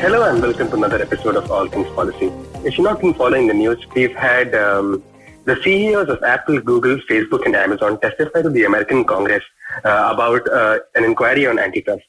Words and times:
Hello 0.00 0.22
and 0.22 0.40
welcome 0.40 0.68
to 0.68 0.76
another 0.76 1.02
episode 1.02 1.34
of 1.34 1.50
All 1.50 1.66
Things 1.66 1.88
Policy. 1.88 2.26
If 2.64 2.78
you've 2.78 2.84
not 2.84 3.00
been 3.00 3.14
following 3.14 3.48
the 3.48 3.52
news, 3.52 3.84
we've 3.96 4.14
had 4.14 4.54
um, 4.54 5.02
the 5.44 5.60
CEOs 5.64 6.08
of 6.08 6.22
Apple, 6.22 6.60
Google, 6.60 6.98
Facebook, 7.10 7.44
and 7.44 7.56
Amazon 7.56 7.98
testify 8.00 8.42
to 8.42 8.48
the 8.48 8.62
American 8.62 9.04
Congress 9.04 9.42
uh, 9.84 10.10
about 10.14 10.48
uh, 10.50 10.78
an 10.94 11.02
inquiry 11.02 11.48
on 11.48 11.58
antitrust. 11.58 12.04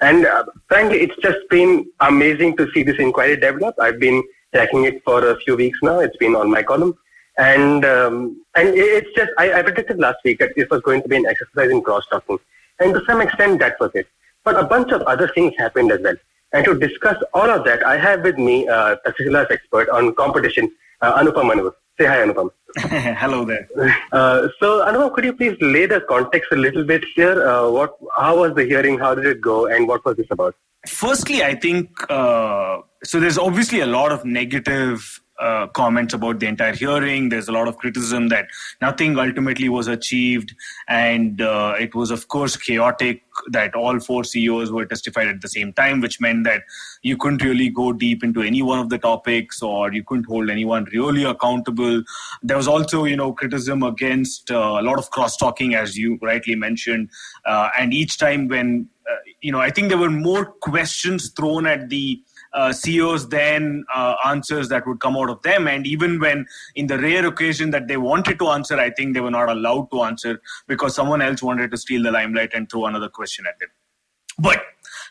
And 0.00 0.24
uh, 0.24 0.46
frankly, 0.68 1.00
it's 1.00 1.16
just 1.22 1.36
been 1.50 1.84
amazing 2.00 2.56
to 2.56 2.70
see 2.72 2.82
this 2.82 2.98
inquiry 2.98 3.36
develop. 3.36 3.74
I've 3.78 4.00
been 4.00 4.22
tracking 4.54 4.84
it 4.84 5.04
for 5.04 5.28
a 5.28 5.38
few 5.40 5.54
weeks 5.54 5.78
now. 5.82 5.98
It's 5.98 6.16
been 6.16 6.34
on 6.34 6.50
my 6.50 6.62
column. 6.62 6.94
And 7.36 7.84
um, 7.84 8.42
and 8.54 8.68
it's 8.68 9.14
just, 9.14 9.30
I, 9.36 9.52
I 9.52 9.62
predicted 9.62 9.98
last 9.98 10.16
week 10.24 10.38
that 10.38 10.52
this 10.56 10.66
was 10.70 10.80
going 10.80 11.02
to 11.02 11.08
be 11.08 11.16
an 11.16 11.26
exercise 11.26 11.70
in 11.70 11.82
cross 11.82 12.06
talking. 12.06 12.38
And 12.80 12.94
to 12.94 13.04
some 13.04 13.20
extent, 13.20 13.58
that 13.58 13.78
was 13.78 13.90
it. 13.94 14.08
But 14.44 14.58
a 14.58 14.64
bunch 14.64 14.92
of 14.92 15.02
other 15.02 15.28
things 15.28 15.52
happened 15.58 15.92
as 15.92 16.00
well. 16.00 16.16
And 16.54 16.64
to 16.66 16.74
discuss 16.78 17.16
all 17.34 17.50
of 17.50 17.64
that, 17.64 17.84
I 17.84 17.98
have 17.98 18.22
with 18.22 18.38
me 18.38 18.68
uh, 18.68 18.94
Takshila's 19.04 19.48
expert 19.50 19.88
on 19.88 20.14
competition, 20.14 20.70
uh, 21.00 21.18
Anupam 21.20 21.50
Manur. 21.50 21.72
Say 21.98 22.06
hi, 22.06 22.18
Anupam. 22.18 22.50
Hello 22.76 23.44
there. 23.44 23.68
Uh, 24.12 24.46
so, 24.60 24.84
Anupam, 24.86 25.12
could 25.14 25.24
you 25.24 25.32
please 25.32 25.56
lay 25.60 25.86
the 25.86 26.00
context 26.08 26.52
a 26.52 26.56
little 26.56 26.84
bit 26.84 27.04
here? 27.16 27.44
Uh, 27.44 27.68
what, 27.70 27.96
how 28.16 28.38
was 28.38 28.54
the 28.54 28.64
hearing? 28.64 28.98
How 29.00 29.16
did 29.16 29.26
it 29.26 29.40
go? 29.40 29.66
And 29.66 29.88
what 29.88 30.04
was 30.04 30.16
this 30.16 30.28
about? 30.30 30.54
Firstly, 30.86 31.42
I 31.42 31.56
think 31.56 31.88
uh, 32.08 32.78
so. 33.02 33.18
There's 33.18 33.38
obviously 33.38 33.80
a 33.80 33.86
lot 33.86 34.12
of 34.12 34.24
negative 34.24 35.20
uh, 35.40 35.66
comments 35.68 36.14
about 36.14 36.40
the 36.40 36.46
entire 36.46 36.74
hearing. 36.74 37.28
There's 37.28 37.48
a 37.48 37.52
lot 37.52 37.68
of 37.68 37.76
criticism 37.76 38.28
that 38.28 38.46
nothing 38.80 39.18
ultimately 39.18 39.68
was 39.68 39.88
achieved, 39.88 40.54
and 40.88 41.40
uh, 41.40 41.74
it 41.78 41.94
was, 41.94 42.10
of 42.10 42.28
course, 42.28 42.56
chaotic. 42.56 43.22
That 43.50 43.74
all 43.74 43.98
four 43.98 44.22
CEOs 44.22 44.70
were 44.70 44.86
testified 44.86 45.26
at 45.26 45.40
the 45.40 45.48
same 45.48 45.72
time, 45.72 46.00
which 46.00 46.20
meant 46.20 46.44
that 46.44 46.62
you 47.02 47.16
couldn't 47.16 47.42
really 47.42 47.68
go 47.68 47.92
deep 47.92 48.22
into 48.22 48.42
any 48.42 48.62
one 48.62 48.78
of 48.78 48.90
the 48.90 48.98
topics, 48.98 49.60
or 49.60 49.92
you 49.92 50.04
couldn't 50.04 50.26
hold 50.26 50.50
anyone 50.50 50.86
really 50.92 51.24
accountable. 51.24 52.02
There 52.42 52.56
was 52.56 52.68
also, 52.68 53.04
you 53.04 53.16
know, 53.16 53.32
criticism 53.32 53.82
against 53.82 54.52
uh, 54.52 54.76
a 54.78 54.82
lot 54.82 54.98
of 54.98 55.10
cross 55.10 55.36
talking, 55.36 55.74
as 55.74 55.98
you 55.98 56.16
rightly 56.22 56.54
mentioned, 56.54 57.10
uh, 57.44 57.70
and 57.76 57.92
each 57.92 58.18
time 58.18 58.46
when 58.46 58.88
uh, 59.10 59.16
you 59.40 59.52
know, 59.52 59.60
I 59.60 59.70
think 59.70 59.88
there 59.88 59.98
were 59.98 60.10
more 60.10 60.46
questions 60.46 61.30
thrown 61.30 61.66
at 61.66 61.90
the 61.90 62.22
uh, 62.54 62.72
CEOs 62.72 63.28
then 63.28 63.84
uh, 63.94 64.14
answers 64.24 64.68
that 64.68 64.86
would 64.86 65.00
come 65.00 65.16
out 65.16 65.28
of 65.28 65.42
them. 65.42 65.66
And 65.68 65.86
even 65.86 66.20
when, 66.20 66.46
in 66.74 66.86
the 66.86 66.98
rare 66.98 67.26
occasion 67.26 67.70
that 67.70 67.88
they 67.88 67.96
wanted 67.96 68.38
to 68.38 68.48
answer, 68.48 68.78
I 68.78 68.90
think 68.90 69.14
they 69.14 69.20
were 69.20 69.30
not 69.30 69.48
allowed 69.48 69.90
to 69.92 70.02
answer 70.02 70.40
because 70.66 70.94
someone 70.94 71.20
else 71.20 71.42
wanted 71.42 71.70
to 71.72 71.76
steal 71.76 72.02
the 72.02 72.12
limelight 72.12 72.52
and 72.54 72.70
throw 72.70 72.86
another 72.86 73.08
question 73.08 73.44
at 73.46 73.58
them. 73.58 73.68
But 74.38 74.62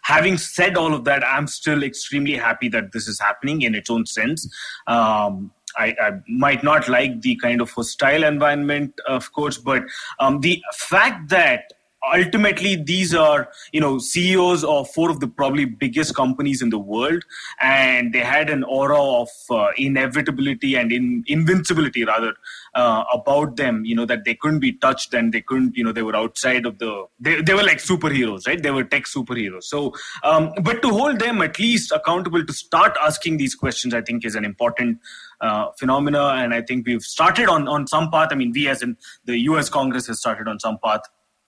having 0.04 0.38
said 0.38 0.78
all 0.78 0.94
of 0.94 1.04
that, 1.06 1.26
I'm 1.26 1.48
still 1.48 1.84
extremely 1.84 2.36
happy 2.36 2.70
that 2.70 2.92
this 2.92 3.08
is 3.08 3.20
happening 3.20 3.62
in 3.62 3.76
its 3.76 3.90
own 3.90 4.06
sense. 4.06 4.48
Um, 4.88 5.52
I, 5.78 5.96
I, 6.00 6.12
might 6.28 6.64
not 6.64 6.88
like 6.88 7.22
the 7.22 7.36
kind 7.38 7.60
of 7.60 7.72
hostile 7.72 8.24
environment, 8.24 8.94
of 9.08 9.32
course, 9.34 9.58
but 9.58 9.84
um, 10.20 10.42
the 10.42 10.62
fact 10.76 11.30
that 11.30 11.74
ultimately 12.12 12.76
these 12.76 13.14
are 13.16 13.50
you 13.72 13.80
know 13.80 13.98
ceos 13.98 14.64
of 14.64 14.90
four 14.90 15.10
of 15.10 15.20
the 15.20 15.28
probably 15.28 15.66
biggest 15.66 16.16
companies 16.16 16.62
in 16.62 16.70
the 16.70 16.78
world 16.78 17.24
and 17.62 18.14
they 18.14 18.20
had 18.20 18.50
an 18.50 18.64
aura 18.64 19.02
of 19.02 19.30
uh, 19.50 19.68
inevitability 19.78 20.76
and 20.76 20.92
in, 20.92 21.24
invincibility 21.28 22.04
rather 22.04 22.34
uh, 22.76 23.04
about 23.14 23.56
them 23.56 23.86
you 23.86 23.96
know 23.96 24.06
that 24.06 24.26
they 24.26 24.36
couldn't 24.36 24.60
be 24.60 24.74
touched 24.74 25.14
and 25.14 25.34
they 25.34 25.42
couldn't 25.42 25.76
you 25.78 25.84
know 25.84 25.92
they 25.92 26.04
were 26.04 26.16
outside 26.16 26.66
of 26.66 26.78
the 26.80 27.06
they, 27.20 27.42
they 27.42 27.54
were 27.54 27.64
like 27.64 27.78
superheroes 27.78 28.48
right? 28.48 28.62
They 28.62 28.72
were 28.72 28.84
tech 28.84 29.04
superheroes. 29.06 29.64
So 29.64 29.94
um, 30.24 30.52
but 30.62 30.82
to 30.82 30.90
hold 30.90 31.20
them 31.20 31.42
at 31.42 31.60
least 31.60 31.92
accountable 31.92 32.46
to 32.46 32.54
start 32.54 32.98
asking 33.02 33.38
these 33.38 33.56
questions 33.56 33.94
i 33.94 34.02
think 34.02 34.26
is 34.26 34.36
an 34.36 34.46
important 34.46 35.00
uh, 35.42 35.72
phenomena 35.80 36.34
and 36.36 36.54
i 36.54 36.62
think 36.62 36.86
we've 36.86 37.02
started 37.02 37.48
on 37.48 37.68
on 37.68 37.88
some 37.88 38.10
path. 38.12 38.30
I 38.32 38.36
mean 38.36 38.52
we 38.54 38.68
as 38.68 38.82
in 38.82 38.98
the 39.26 39.36
us 39.36 39.70
congress 39.70 40.08
has 40.08 40.20
started 40.20 40.48
on 40.48 40.60
some 40.60 40.78
path 40.84 41.02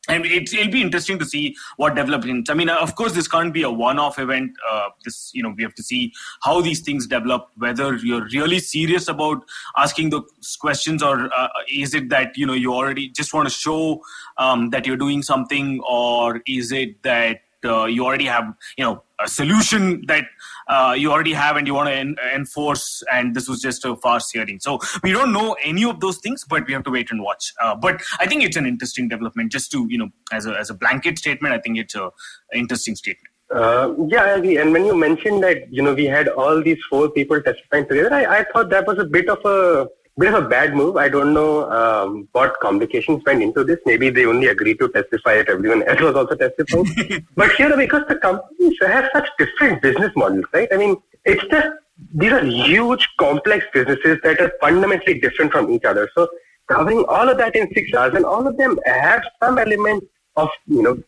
I 0.07 0.19
mean, 0.19 0.31
it, 0.31 0.49
will 0.53 0.71
be 0.71 0.81
interesting 0.81 1.17
to 1.19 1.25
see 1.25 1.55
what 1.77 1.95
developments. 1.95 2.49
I 2.49 2.53
mean, 2.53 2.69
of 2.69 2.95
course, 2.95 3.13
this 3.13 3.27
can't 3.27 3.53
be 3.53 3.63
a 3.63 3.69
one-off 3.69 4.19
event. 4.19 4.51
Uh, 4.69 4.89
this, 5.03 5.31
you 5.33 5.41
know, 5.41 5.53
we 5.55 5.63
have 5.63 5.73
to 5.75 5.83
see 5.83 6.13
how 6.43 6.61
these 6.61 6.81
things 6.81 7.07
develop. 7.07 7.49
Whether 7.57 7.95
you're 7.95 8.27
really 8.31 8.59
serious 8.59 9.07
about 9.07 9.43
asking 9.77 10.11
those 10.11 10.57
questions, 10.59 11.01
or 11.01 11.29
uh, 11.35 11.47
is 11.71 11.93
it 11.93 12.09
that 12.09 12.37
you 12.37 12.45
know 12.45 12.53
you 12.53 12.73
already 12.73 13.09
just 13.09 13.33
want 13.33 13.47
to 13.47 13.53
show 13.53 14.01
um, 14.37 14.69
that 14.69 14.85
you're 14.85 14.97
doing 14.97 15.23
something, 15.23 15.79
or 15.87 16.41
is 16.45 16.71
it 16.71 17.01
that 17.03 17.41
uh, 17.65 17.85
you 17.85 18.05
already 18.05 18.25
have 18.25 18.53
you 18.77 18.83
know 18.83 19.03
a 19.19 19.27
solution 19.27 20.05
that 20.07 20.25
uh, 20.67 20.93
you 20.97 21.11
already 21.11 21.33
have 21.33 21.55
and 21.55 21.67
you 21.67 21.73
want 21.73 21.87
to 21.87 21.95
en- 21.95 22.15
enforce 22.33 23.03
and 23.11 23.35
this 23.35 23.47
was 23.47 23.61
just 23.61 23.85
a 23.85 23.95
fast 23.97 24.31
hearing. 24.33 24.59
So 24.59 24.79
we 25.03 25.11
don't 25.11 25.31
know 25.31 25.55
any 25.63 25.85
of 25.85 25.99
those 25.99 26.17
things 26.17 26.43
but 26.47 26.67
we 26.67 26.73
have 26.73 26.83
to 26.83 26.91
wait 26.91 27.11
and 27.11 27.21
watch. 27.21 27.53
Uh, 27.61 27.75
but 27.75 28.01
i 28.19 28.25
think 28.25 28.43
it's 28.43 28.57
an 28.57 28.65
interesting 28.65 29.07
development. 29.07 29.51
Just 29.51 29.71
to 29.71 29.85
you 29.89 29.97
know 29.97 30.09
as 30.31 30.45
a, 30.45 30.57
as 30.57 30.69
a 30.69 30.73
blanket 30.73 31.17
statement 31.17 31.53
i 31.53 31.59
think 31.59 31.77
it's 31.77 31.95
a 31.95 32.11
interesting 32.53 32.95
statement. 32.95 33.29
Uh, 33.53 33.93
yeah, 34.07 34.23
I 34.23 34.29
agree. 34.29 34.57
And 34.57 34.73
when 34.73 34.85
you 34.85 34.95
mentioned 34.95 35.43
that, 35.43 35.71
you 35.71 35.81
know, 35.83 35.93
we 35.93 36.05
had 36.05 36.27
all 36.29 36.63
these 36.63 36.79
four 36.89 37.09
people 37.09 37.39
testifying 37.41 37.87
together, 37.87 38.11
I, 38.13 38.39
I 38.39 38.45
thought 38.51 38.69
that 38.71 38.87
was 38.87 38.97
a 38.97 39.05
bit 39.05 39.29
of 39.29 39.45
a 39.45 39.87
bit 40.17 40.33
of 40.33 40.45
a 40.45 40.47
bad 40.47 40.75
move. 40.75 40.97
I 40.97 41.09
don't 41.09 41.33
know 41.33 41.69
um, 41.69 42.27
what 42.31 42.59
complications 42.61 43.23
went 43.25 43.41
into 43.43 43.63
this. 43.63 43.79
Maybe 43.85 44.09
they 44.09 44.25
only 44.25 44.47
agreed 44.47 44.79
to 44.79 44.89
testify 44.89 45.33
if 45.33 45.49
everyone 45.49 45.83
else 45.83 46.01
was 46.01 46.15
also 46.15 46.35
testifying. 46.35 47.27
but 47.35 47.51
here, 47.53 47.75
because 47.75 48.03
the 48.07 48.15
companies 48.15 48.77
have 48.81 49.09
such 49.13 49.27
different 49.37 49.81
business 49.81 50.11
models, 50.15 50.45
right? 50.53 50.69
I 50.71 50.77
mean, 50.77 50.95
it's 51.25 51.43
just 51.45 51.67
these 52.13 52.31
are 52.31 52.45
huge, 52.45 53.07
complex 53.19 53.65
businesses 53.73 54.19
that 54.23 54.39
are 54.39 54.51
fundamentally 54.61 55.19
different 55.19 55.51
from 55.51 55.71
each 55.71 55.83
other. 55.83 56.09
So 56.15 56.27
covering 56.67 57.05
all 57.07 57.29
of 57.29 57.37
that 57.37 57.55
in 57.55 57.73
six 57.73 57.93
hours, 57.93 58.13
and 58.15 58.25
all 58.25 58.47
of 58.47 58.57
them 58.57 58.77
have 58.85 59.23
some 59.41 59.57
element 59.57 60.03
of 60.35 60.49
you 60.67 60.81
know 60.81 61.01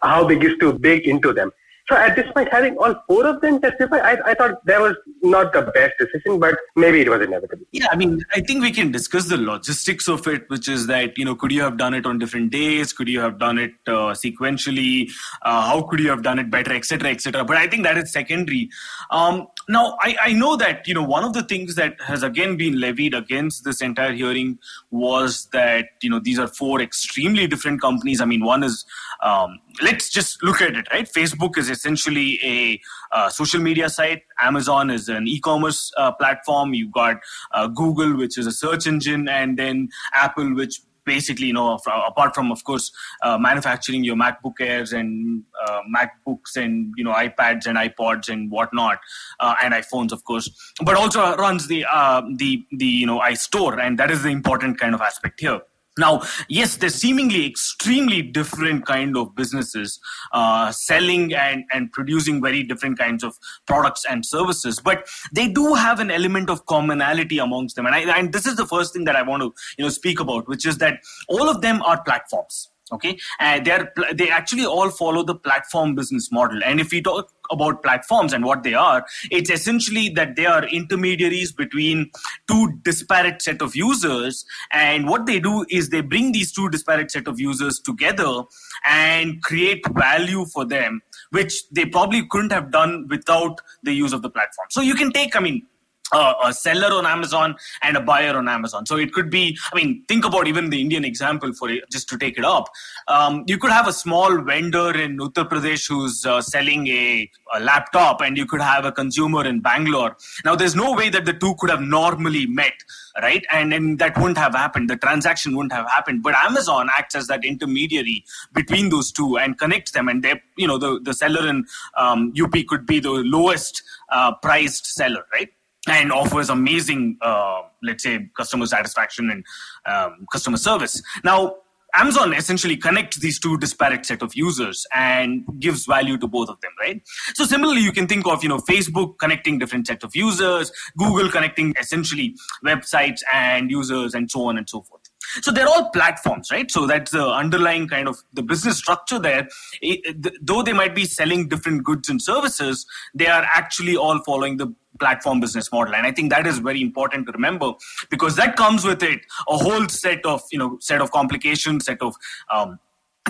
how 0.00 0.26
big 0.26 0.42
is 0.44 0.56
too 0.58 0.72
big 0.72 1.06
into 1.06 1.32
them. 1.32 1.52
So 1.88 1.96
at 1.96 2.14
this 2.14 2.26
point, 2.32 2.48
having 2.52 2.76
all 2.76 2.94
four 3.08 3.26
of 3.26 3.40
them 3.40 3.60
testify, 3.60 3.98
I, 3.98 4.30
I 4.30 4.34
thought 4.34 4.64
that 4.66 4.80
was 4.80 4.96
not 5.22 5.52
the 5.52 5.62
best 5.62 5.94
decision, 5.98 6.38
but 6.38 6.56
maybe 6.76 7.00
it 7.00 7.08
was 7.08 7.20
inevitable. 7.20 7.64
Yeah, 7.72 7.88
I 7.90 7.96
mean, 7.96 8.20
I 8.34 8.40
think 8.40 8.62
we 8.62 8.70
can 8.70 8.92
discuss 8.92 9.28
the 9.28 9.36
logistics 9.36 10.08
of 10.08 10.26
it, 10.28 10.48
which 10.48 10.68
is 10.68 10.86
that, 10.86 11.18
you 11.18 11.24
know, 11.24 11.34
could 11.34 11.50
you 11.50 11.62
have 11.62 11.76
done 11.76 11.94
it 11.94 12.06
on 12.06 12.18
different 12.18 12.52
days? 12.52 12.92
Could 12.92 13.08
you 13.08 13.20
have 13.20 13.38
done 13.38 13.58
it 13.58 13.72
uh, 13.86 14.14
sequentially? 14.14 15.10
Uh, 15.42 15.62
how 15.62 15.82
could 15.82 15.98
you 16.00 16.08
have 16.08 16.22
done 16.22 16.38
it 16.38 16.50
better, 16.50 16.72
etc., 16.72 17.10
etc.? 17.10 17.44
But 17.44 17.56
I 17.56 17.66
think 17.66 17.82
that 17.82 17.98
is 17.98 18.12
secondary. 18.12 18.70
Um, 19.10 19.48
now, 19.68 19.96
I, 20.00 20.16
I 20.20 20.32
know 20.32 20.56
that, 20.56 20.86
you 20.88 20.94
know, 20.94 21.02
one 21.02 21.24
of 21.24 21.32
the 21.32 21.42
things 21.42 21.74
that 21.76 22.00
has 22.00 22.22
again 22.22 22.56
been 22.56 22.80
levied 22.80 23.14
against 23.14 23.64
this 23.64 23.80
entire 23.80 24.12
hearing 24.12 24.58
was 24.90 25.46
that, 25.52 25.86
you 26.02 26.10
know, 26.10 26.18
these 26.18 26.38
are 26.38 26.48
four 26.48 26.80
extremely 26.80 27.46
different 27.46 27.80
companies. 27.80 28.20
I 28.20 28.24
mean, 28.24 28.44
one 28.44 28.62
is, 28.62 28.84
um, 29.22 29.58
let's 29.80 30.08
just 30.08 30.42
look 30.42 30.60
at 30.60 30.76
it, 30.76 30.88
right? 30.92 31.08
Facebook 31.08 31.56
is 31.56 31.70
essentially 31.70 32.40
a 32.42 32.80
uh, 33.16 33.28
social 33.28 33.60
media 33.60 33.88
site. 33.88 34.22
Amazon 34.40 34.90
is 34.90 35.08
an 35.08 35.26
e-commerce 35.28 35.92
uh, 35.96 36.12
platform. 36.12 36.74
You've 36.74 36.92
got 36.92 37.20
uh, 37.52 37.68
Google, 37.68 38.16
which 38.16 38.38
is 38.38 38.46
a 38.46 38.52
search 38.52 38.86
engine, 38.86 39.28
and 39.28 39.58
then 39.58 39.88
Apple, 40.14 40.54
which 40.54 40.80
basically 41.04 41.46
you 41.46 41.52
know 41.52 41.78
apart 42.06 42.34
from 42.34 42.50
of 42.52 42.62
course 42.64 42.90
uh, 43.22 43.38
manufacturing 43.38 44.04
your 44.04 44.16
macbook 44.16 44.60
airs 44.60 44.92
and 44.92 45.42
uh, 45.66 45.80
macbooks 45.94 46.56
and 46.56 46.92
you 46.96 47.04
know 47.04 47.12
ipads 47.12 47.66
and 47.66 47.78
ipods 47.78 48.28
and 48.28 48.50
whatnot 48.50 48.98
uh, 49.40 49.54
and 49.62 49.74
iphones 49.74 50.12
of 50.12 50.24
course 50.24 50.50
but 50.84 50.96
also 50.96 51.34
runs 51.36 51.68
the 51.68 51.84
uh, 51.92 52.22
the 52.36 52.64
the 52.72 52.86
you 52.86 53.06
know 53.06 53.20
iStore 53.20 53.78
and 53.80 53.98
that 53.98 54.10
is 54.10 54.22
the 54.22 54.30
important 54.30 54.78
kind 54.78 54.94
of 54.94 55.00
aspect 55.00 55.40
here 55.40 55.60
now, 55.98 56.22
yes, 56.48 56.76
they're 56.76 56.88
seemingly 56.88 57.46
extremely 57.46 58.22
different 58.22 58.86
kind 58.86 59.16
of 59.16 59.34
businesses, 59.34 60.00
uh, 60.32 60.72
selling 60.72 61.34
and, 61.34 61.64
and 61.72 61.92
producing 61.92 62.40
very 62.40 62.62
different 62.62 62.98
kinds 62.98 63.22
of 63.22 63.36
products 63.66 64.04
and 64.08 64.24
services, 64.24 64.80
but 64.80 65.06
they 65.34 65.48
do 65.48 65.74
have 65.74 66.00
an 66.00 66.10
element 66.10 66.48
of 66.48 66.64
commonality 66.66 67.38
amongst 67.38 67.76
them. 67.76 67.84
And, 67.86 67.94
I, 67.94 68.18
and 68.18 68.32
this 68.32 68.46
is 68.46 68.56
the 68.56 68.66
first 68.66 68.94
thing 68.94 69.04
that 69.04 69.16
I 69.16 69.22
want 69.22 69.42
to 69.42 69.52
you 69.76 69.84
know 69.84 69.90
speak 69.90 70.18
about, 70.18 70.48
which 70.48 70.64
is 70.64 70.78
that 70.78 71.00
all 71.28 71.48
of 71.48 71.60
them 71.60 71.82
are 71.82 72.02
platforms 72.02 72.71
okay 72.92 73.18
and 73.40 73.64
they 73.64 73.70
are 73.72 73.92
they 74.12 74.30
actually 74.30 74.64
all 74.64 74.90
follow 74.90 75.22
the 75.22 75.34
platform 75.34 75.94
business 75.94 76.30
model 76.30 76.60
and 76.64 76.80
if 76.80 76.90
we 76.90 77.00
talk 77.00 77.32
about 77.52 77.82
platforms 77.82 78.32
and 78.32 78.44
what 78.44 78.62
they 78.62 78.74
are, 78.74 79.04
it's 79.30 79.50
essentially 79.50 80.08
that 80.10 80.34
they 80.36 80.46
are 80.46 80.64
intermediaries 80.64 81.52
between 81.52 82.10
two 82.48 82.72
disparate 82.82 83.42
set 83.42 83.62
of 83.62 83.76
users. 83.76 84.44
And 84.72 85.08
what 85.08 85.26
they 85.26 85.38
do 85.38 85.64
is 85.68 85.90
they 85.90 86.00
bring 86.00 86.32
these 86.32 86.52
two 86.52 86.68
disparate 86.70 87.10
set 87.10 87.28
of 87.28 87.38
users 87.38 87.78
together 87.78 88.42
and 88.86 89.42
create 89.42 89.86
value 89.88 90.46
for 90.46 90.64
them, 90.64 91.02
which 91.30 91.68
they 91.70 91.84
probably 91.84 92.26
couldn't 92.26 92.52
have 92.52 92.72
done 92.72 93.06
without 93.08 93.60
the 93.82 93.92
use 93.92 94.12
of 94.12 94.22
the 94.22 94.30
platform. 94.30 94.66
So 94.70 94.80
you 94.80 94.94
can 94.94 95.12
take, 95.12 95.36
I 95.36 95.40
mean, 95.40 95.66
uh, 96.12 96.34
a 96.44 96.52
seller 96.52 96.92
on 96.92 97.06
Amazon 97.06 97.56
and 97.82 97.96
a 97.96 98.00
buyer 98.00 98.36
on 98.36 98.48
Amazon. 98.48 98.86
So 98.86 98.96
it 98.96 99.12
could 99.12 99.30
be, 99.30 99.58
I 99.72 99.76
mean, 99.76 100.04
think 100.08 100.24
about 100.24 100.46
even 100.46 100.70
the 100.70 100.80
Indian 100.80 101.04
example 101.04 101.52
for 101.52 101.70
it, 101.70 101.84
just 101.90 102.08
to 102.10 102.18
take 102.18 102.38
it 102.38 102.44
up. 102.44 102.68
Um, 103.08 103.44
you 103.46 103.58
could 103.58 103.70
have 103.70 103.88
a 103.88 103.92
small 103.92 104.40
vendor 104.42 104.96
in 104.96 105.18
Uttar 105.18 105.48
Pradesh 105.48 105.88
who's 105.88 106.24
uh, 106.24 106.40
selling 106.40 106.86
a, 106.88 107.30
a, 107.54 107.60
laptop, 107.60 108.20
and 108.20 108.36
you 108.36 108.46
could 108.46 108.60
have 108.60 108.84
a 108.84 108.92
consumer 108.92 109.46
in 109.46 109.60
Bangalore. 109.60 110.16
Now, 110.44 110.54
there's 110.54 110.74
no 110.74 110.94
way 110.94 111.08
that 111.10 111.24
the 111.24 111.32
two 111.32 111.54
could 111.58 111.70
have 111.70 111.80
normally 111.80 112.46
met, 112.46 112.74
right? 113.20 113.44
And, 113.52 113.72
and 113.72 113.98
that 113.98 114.16
wouldn't 114.16 114.38
have 114.38 114.54
happened. 114.54 114.90
The 114.90 114.96
transaction 114.96 115.56
wouldn't 115.56 115.72
have 115.72 115.88
happened. 115.88 116.22
But 116.22 116.34
Amazon 116.34 116.88
acts 116.96 117.14
as 117.14 117.26
that 117.28 117.44
intermediary 117.44 118.24
between 118.52 118.90
those 118.90 119.12
two 119.12 119.38
and 119.38 119.58
connects 119.58 119.92
them. 119.92 120.08
And 120.08 120.22
they, 120.22 120.40
you 120.56 120.66
know, 120.66 120.78
the, 120.78 121.00
the 121.00 121.14
seller 121.14 121.48
in 121.48 121.64
um, 121.96 122.32
UP 122.40 122.54
could 122.68 122.86
be 122.86 123.00
the 123.00 123.10
lowest 123.10 123.82
uh, 124.10 124.34
priced 124.34 124.86
seller, 124.86 125.24
right? 125.32 125.48
And 125.88 126.12
offers 126.12 126.48
amazing, 126.48 127.18
uh, 127.22 127.62
let's 127.82 128.04
say, 128.04 128.28
customer 128.36 128.66
satisfaction 128.66 129.30
and 129.30 129.44
um, 129.86 130.26
customer 130.32 130.56
service. 130.56 131.02
Now, 131.24 131.56
Amazon 131.94 132.32
essentially 132.32 132.76
connects 132.76 133.18
these 133.18 133.38
two 133.38 133.58
disparate 133.58 134.06
set 134.06 134.22
of 134.22 134.34
users 134.34 134.86
and 134.94 135.44
gives 135.58 135.84
value 135.84 136.16
to 136.18 136.26
both 136.26 136.48
of 136.48 136.58
them, 136.62 136.70
right? 136.80 137.02
So 137.34 137.44
similarly, 137.44 137.82
you 137.82 137.92
can 137.92 138.06
think 138.06 138.26
of 138.26 138.42
you 138.42 138.48
know 138.48 138.58
Facebook 138.58 139.18
connecting 139.18 139.58
different 139.58 139.86
set 139.86 140.02
of 140.02 140.16
users, 140.16 140.72
Google 140.96 141.28
connecting 141.28 141.74
essentially 141.78 142.34
websites 142.64 143.20
and 143.32 143.70
users, 143.70 144.14
and 144.14 144.30
so 144.30 144.44
on 144.44 144.56
and 144.56 144.68
so 144.68 144.82
forth. 144.82 145.01
So 145.42 145.50
they're 145.50 145.68
all 145.68 145.90
platforms, 145.90 146.50
right? 146.50 146.70
So 146.70 146.86
that's 146.86 147.10
the 147.10 147.26
underlying 147.26 147.88
kind 147.88 148.08
of 148.08 148.18
the 148.32 148.42
business 148.42 148.78
structure 148.78 149.18
there. 149.18 149.48
It, 149.80 150.36
though 150.40 150.62
they 150.62 150.72
might 150.72 150.94
be 150.94 151.04
selling 151.04 151.48
different 151.48 151.84
goods 151.84 152.08
and 152.08 152.20
services, 152.20 152.86
they 153.14 153.26
are 153.26 153.42
actually 153.42 153.96
all 153.96 154.18
following 154.20 154.56
the 154.56 154.74
platform 154.98 155.40
business 155.40 155.72
model 155.72 155.94
and 155.94 156.06
i 156.06 156.12
think 156.12 156.30
that 156.30 156.46
is 156.46 156.58
very 156.58 156.82
important 156.82 157.26
to 157.26 157.32
remember 157.32 157.72
because 158.10 158.36
that 158.36 158.56
comes 158.56 158.84
with 158.84 159.02
it 159.02 159.20
a 159.48 159.56
whole 159.56 159.88
set 159.88 160.24
of 160.26 160.42
you 160.52 160.58
know 160.58 160.76
set 160.80 161.00
of 161.00 161.10
complications 161.10 161.86
set 161.86 162.00
of 162.02 162.14
um, 162.52 162.78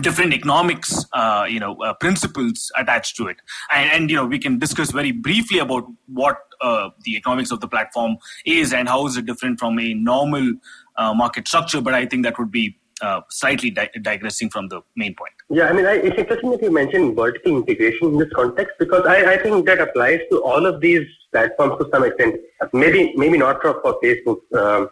different 0.01 0.33
economics 0.33 1.05
uh, 1.13 1.45
you 1.49 1.61
know 1.61 1.77
uh, 1.83 1.93
principles 1.95 2.73
attached 2.77 3.15
to 3.17 3.27
it 3.27 3.37
and, 3.71 3.91
and, 3.91 4.11
you 4.11 4.17
know 4.17 4.25
we 4.25 4.39
can 4.39 4.59
discuss 4.59 4.91
very 4.91 5.13
briefly 5.13 5.59
about 5.59 5.85
what 6.07 6.39
uh, 6.63 6.89
the 7.05 7.17
economics 7.17 7.51
of 7.51 7.61
the 7.61 7.69
platform 7.69 8.17
is 8.47 8.73
and 8.73 8.89
how 8.89 9.07
is 9.07 9.17
it 9.17 9.27
different 9.27 9.59
from 9.59 9.79
a 9.79 9.93
normal 9.95 10.55
uh, 10.97 11.13
market 11.15 11.47
structure 11.47 11.81
but 11.81 11.95
i 11.95 12.05
think 12.07 12.23
that 12.25 12.39
would 12.39 12.51
be 12.51 12.77
uh, 13.03 13.21
slightly 13.31 13.71
di- 13.71 13.91
digressing 14.01 14.49
from 14.49 14.69
the 14.69 14.81
main 14.97 15.15
point. 15.15 15.33
Yeah, 15.51 15.65
I 15.65 15.73
mean, 15.73 15.87
I, 15.87 15.95
it's 15.95 16.17
interesting 16.17 16.51
that 16.53 16.63
you 16.63 16.71
mentioned 16.71 17.17
vertical 17.17 17.57
integration 17.57 18.09
in 18.09 18.19
this 18.19 18.33
context 18.33 18.75
because 18.79 19.05
I, 19.07 19.33
I 19.33 19.39
think 19.39 19.67
that 19.67 19.81
applies 19.81 20.21
to 20.31 20.43
all 20.43 20.67
of 20.67 20.81
these 20.81 21.07
platforms 21.33 21.75
to 21.81 21.89
some 21.93 22.05
extent. 22.05 22.37
Maybe 22.73 23.13
maybe 23.17 23.39
not 23.39 23.61
for, 23.61 23.81
for 23.83 24.01
Facebook, 24.01 24.41
um, 24.57 24.89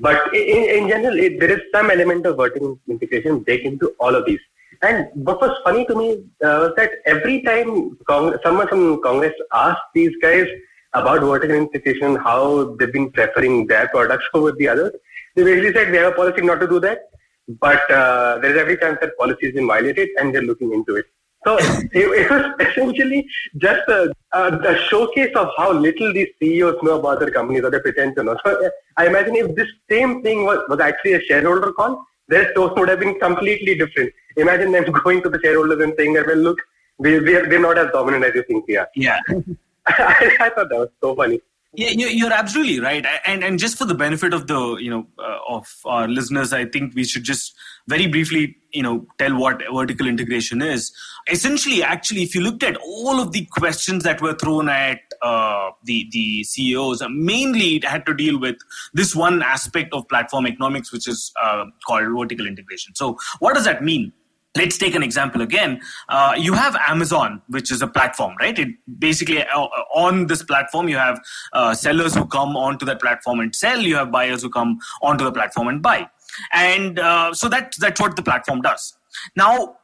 but 0.00 0.34
in, 0.34 0.64
in 0.78 0.88
general, 0.88 1.18
it, 1.18 1.38
there 1.40 1.50
is 1.50 1.60
some 1.74 1.90
element 1.90 2.24
of 2.26 2.36
vertical 2.36 2.78
integration 2.88 3.40
baked 3.40 3.66
into 3.66 3.94
all 4.00 4.14
of 4.14 4.24
these. 4.24 4.40
And 4.80 5.08
what 5.14 5.40
was 5.40 5.56
funny 5.64 5.84
to 5.86 5.94
me 5.94 6.12
uh, 6.42 6.58
was 6.64 6.72
that 6.76 6.90
every 7.04 7.42
time 7.42 7.96
Congress, 8.08 8.40
someone 8.42 8.66
from 8.68 9.02
Congress 9.02 9.34
asked 9.52 9.82
these 9.94 10.12
guys 10.22 10.46
about 10.94 11.20
vertical 11.20 11.56
integration, 11.56 12.16
how 12.16 12.74
they've 12.76 12.92
been 12.92 13.10
preferring 13.10 13.66
their 13.66 13.88
products 13.88 14.24
over 14.34 14.52
the 14.52 14.68
others, 14.68 14.92
they 15.34 15.42
basically 15.42 15.72
said 15.72 15.90
we 15.90 15.96
have 15.96 16.12
a 16.12 16.16
policy 16.16 16.42
not 16.42 16.60
to 16.60 16.68
do 16.68 16.80
that 16.80 17.08
but 17.48 17.90
uh, 17.90 18.38
there 18.38 18.52
is 18.52 18.58
every 18.58 18.76
chance 18.76 18.98
that 19.00 19.16
policy 19.18 19.46
has 19.46 19.54
been 19.54 19.66
violated 19.66 20.08
and 20.18 20.34
they're 20.34 20.42
looking 20.42 20.72
into 20.72 20.96
it. 20.96 21.06
So 21.44 21.56
it, 21.58 21.90
it, 21.92 22.30
was 22.30 22.54
essentially 22.60 23.26
just 23.56 23.88
a, 23.88 24.12
a, 24.32 24.58
a, 24.58 24.78
showcase 24.88 25.34
of 25.34 25.48
how 25.56 25.72
little 25.72 26.12
these 26.12 26.28
CEOs 26.38 26.80
know 26.82 27.00
about 27.00 27.18
their 27.18 27.32
companies 27.32 27.64
or 27.64 27.70
they 27.70 27.80
pretend 27.80 28.14
to 28.16 28.22
know. 28.22 28.36
So 28.44 28.70
I 28.96 29.06
imagine 29.06 29.34
if 29.34 29.54
this 29.56 29.66
same 29.90 30.22
thing 30.22 30.44
was, 30.44 30.60
was 30.68 30.78
actually 30.78 31.14
a 31.14 31.20
shareholder 31.22 31.72
call, 31.72 32.06
their 32.28 32.54
toast 32.54 32.76
would 32.76 32.88
have 32.88 33.00
been 33.00 33.18
completely 33.18 33.74
different. 33.74 34.12
Imagine 34.36 34.70
them 34.70 34.84
going 35.04 35.22
to 35.22 35.28
the 35.28 35.40
shareholders 35.42 35.82
and 35.82 35.94
saying 35.98 36.12
that, 36.12 36.26
well, 36.28 36.36
look, 36.36 36.58
we, 36.98 37.18
we're, 37.18 37.48
we're 37.48 37.58
not 37.58 37.76
as 37.76 37.90
dominant 37.90 38.24
as 38.24 38.34
you 38.36 38.44
think 38.44 38.66
we 38.68 38.76
are. 38.76 38.88
Yeah. 38.94 39.18
I, 39.88 40.36
I 40.38 40.50
thought 40.50 40.68
that 40.68 40.78
was 40.78 40.90
so 41.00 41.16
funny. 41.16 41.40
Yeah, 41.74 41.88
you're 41.88 42.32
absolutely 42.32 42.80
right. 42.80 43.06
And 43.24 43.42
and 43.42 43.58
just 43.58 43.78
for 43.78 43.86
the 43.86 43.94
benefit 43.94 44.34
of 44.34 44.46
the 44.46 44.76
you 44.76 44.90
know 44.90 45.06
uh, 45.18 45.38
of 45.48 45.66
our 45.86 46.06
listeners, 46.06 46.52
I 46.52 46.66
think 46.66 46.94
we 46.94 47.02
should 47.02 47.24
just 47.24 47.54
very 47.88 48.06
briefly 48.06 48.58
you 48.72 48.82
know 48.82 49.06
tell 49.16 49.34
what 49.38 49.62
vertical 49.72 50.06
integration 50.06 50.60
is. 50.60 50.92
Essentially, 51.30 51.82
actually, 51.82 52.24
if 52.24 52.34
you 52.34 52.42
looked 52.42 52.62
at 52.62 52.76
all 52.76 53.20
of 53.20 53.32
the 53.32 53.46
questions 53.52 54.04
that 54.04 54.20
were 54.20 54.34
thrown 54.34 54.68
at 54.68 55.00
uh, 55.22 55.70
the 55.84 56.06
the 56.12 56.44
CEOs, 56.44 57.00
uh, 57.00 57.08
mainly 57.08 57.76
it 57.76 57.84
had 57.84 58.04
to 58.04 58.12
deal 58.12 58.38
with 58.38 58.56
this 58.92 59.16
one 59.16 59.42
aspect 59.42 59.94
of 59.94 60.06
platform 60.08 60.46
economics, 60.46 60.92
which 60.92 61.08
is 61.08 61.32
uh, 61.42 61.64
called 61.86 62.06
vertical 62.14 62.46
integration. 62.46 62.94
So, 62.94 63.16
what 63.38 63.54
does 63.54 63.64
that 63.64 63.82
mean? 63.82 64.12
Let's 64.54 64.76
take 64.78 64.94
an 64.94 65.02
example 65.02 65.40
again. 65.42 65.80
Uh, 66.08 66.34
you 66.36 66.52
have 66.52 66.76
amazon 66.88 67.40
which 67.48 67.70
is 67.70 67.82
a 67.82 67.86
platform 67.86 68.34
right? 68.40 68.58
It 68.58 68.68
basically 68.98 69.42
uh, 69.44 69.66
on 69.94 70.26
this 70.26 70.42
platform 70.42 70.88
you 70.88 70.96
have 70.96 71.20
uh, 71.52 71.74
sellers 71.74 72.14
who 72.14 72.26
come 72.26 72.56
onto 72.56 72.84
that 72.86 73.00
platform 73.00 73.40
and 73.40 73.54
sell. 73.54 73.80
You 73.80 73.96
have 73.96 74.10
buyers 74.10 74.42
who 74.42 74.50
come 74.50 74.78
onto 75.02 75.24
the 75.24 75.32
platform 75.32 75.68
and 75.68 75.82
buy. 75.82 76.08
And 76.52 76.98
uh, 76.98 77.34
so 77.34 77.48
that 77.48 77.74
that's 77.78 78.00
what 78.00 78.16
the 78.16 78.22
platform 78.22 78.62
does. 78.62 78.96
Now 79.36 79.76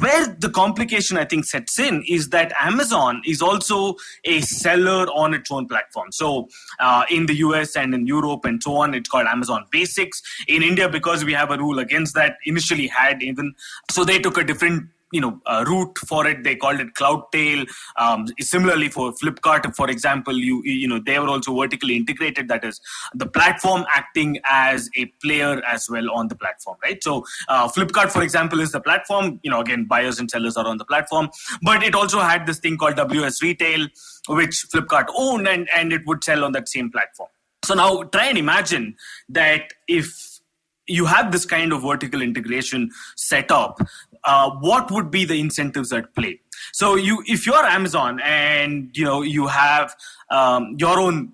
where 0.00 0.26
the 0.26 0.50
complication 0.50 1.16
I 1.16 1.24
think 1.24 1.44
sets 1.44 1.78
in 1.78 2.02
is 2.08 2.30
that 2.30 2.52
Amazon 2.60 3.22
is 3.24 3.40
also 3.40 3.94
a 4.24 4.40
seller 4.40 5.06
on 5.06 5.34
its 5.34 5.50
own 5.52 5.68
platform. 5.68 6.08
So 6.10 6.48
uh, 6.80 7.04
in 7.10 7.26
the 7.26 7.34
US 7.36 7.76
and 7.76 7.94
in 7.94 8.06
Europe 8.06 8.44
and 8.44 8.62
so 8.62 8.76
on, 8.76 8.94
it's 8.94 9.08
called 9.08 9.26
Amazon 9.26 9.66
Basics. 9.70 10.20
In 10.48 10.62
India, 10.62 10.88
because 10.88 11.24
we 11.24 11.32
have 11.32 11.50
a 11.50 11.56
rule 11.56 11.78
against 11.78 12.14
that, 12.14 12.36
initially 12.44 12.88
had 12.88 13.22
even 13.22 13.54
so 13.90 14.04
they 14.04 14.18
took 14.18 14.36
a 14.36 14.44
different 14.44 14.88
you 15.14 15.20
know 15.20 15.40
uh, 15.46 15.64
route 15.66 15.98
for 16.08 16.26
it. 16.26 16.42
They 16.44 16.56
called 16.56 16.80
it 16.80 16.94
cloudtail 16.94 17.66
um, 17.96 18.26
similarly 18.40 18.88
for 18.88 19.12
flipkart 19.12 19.74
for 19.74 19.88
example 19.88 20.36
you 20.36 20.62
you 20.64 20.88
know 20.88 21.00
they 21.04 21.18
were 21.18 21.28
also 21.28 21.54
vertically 21.58 21.96
integrated. 21.96 22.48
That 22.48 22.64
is 22.64 22.80
the 23.14 23.26
platform 23.26 23.84
acting 23.94 24.38
as 24.48 24.90
a 24.96 25.06
player 25.22 25.62
as 25.66 25.88
well 25.88 26.10
on 26.10 26.28
the 26.28 26.36
platform 26.36 26.76
right? 26.82 27.02
So 27.02 27.24
uh, 27.48 27.68
flipkart 27.68 28.10
for 28.10 28.22
example 28.22 28.60
is 28.60 28.72
the 28.72 28.80
platform. 28.80 29.40
You 29.42 29.50
know 29.50 29.60
again 29.60 29.86
buyers 29.94 30.18
and 30.18 30.30
sellers 30.30 30.56
are 30.56 30.66
on 30.66 30.78
the 30.78 30.84
platform. 30.84 31.30
But 31.62 31.82
it 31.82 31.94
also 31.94 32.20
had 32.20 32.46
this 32.46 32.58
thing 32.58 32.76
called 32.76 32.96
ws 32.96 33.42
retail 33.42 33.88
which 34.28 34.66
flipkart 34.74 35.06
owned 35.16 35.48
and 35.48 35.68
and 35.74 35.92
it 35.92 36.02
would 36.06 36.24
sell 36.24 36.44
on 36.44 36.52
that 36.52 36.68
same 36.68 36.90
platform. 36.90 37.28
So 37.64 37.74
now 37.74 38.02
try 38.02 38.26
and 38.26 38.38
imagine 38.38 38.96
that 39.30 39.72
if 39.88 40.34
you 40.86 41.06
have 41.06 41.32
this 41.32 41.46
kind 41.46 41.72
of 41.72 41.82
vertical 41.82 42.20
integration 42.20 42.90
set 43.16 43.50
up 43.50 43.78
uh, 44.24 44.50
what 44.60 44.90
would 44.90 45.10
be 45.10 45.24
the 45.24 45.40
incentives 45.40 45.92
at 45.92 46.14
play? 46.14 46.40
So 46.72 46.94
you 46.94 47.22
if 47.26 47.46
you're 47.46 47.64
amazon 47.64 48.20
and 48.24 48.90
you 48.96 49.04
know 49.04 49.22
you 49.22 49.46
have 49.48 49.94
um, 50.30 50.76
your 50.78 50.98
own 50.98 51.32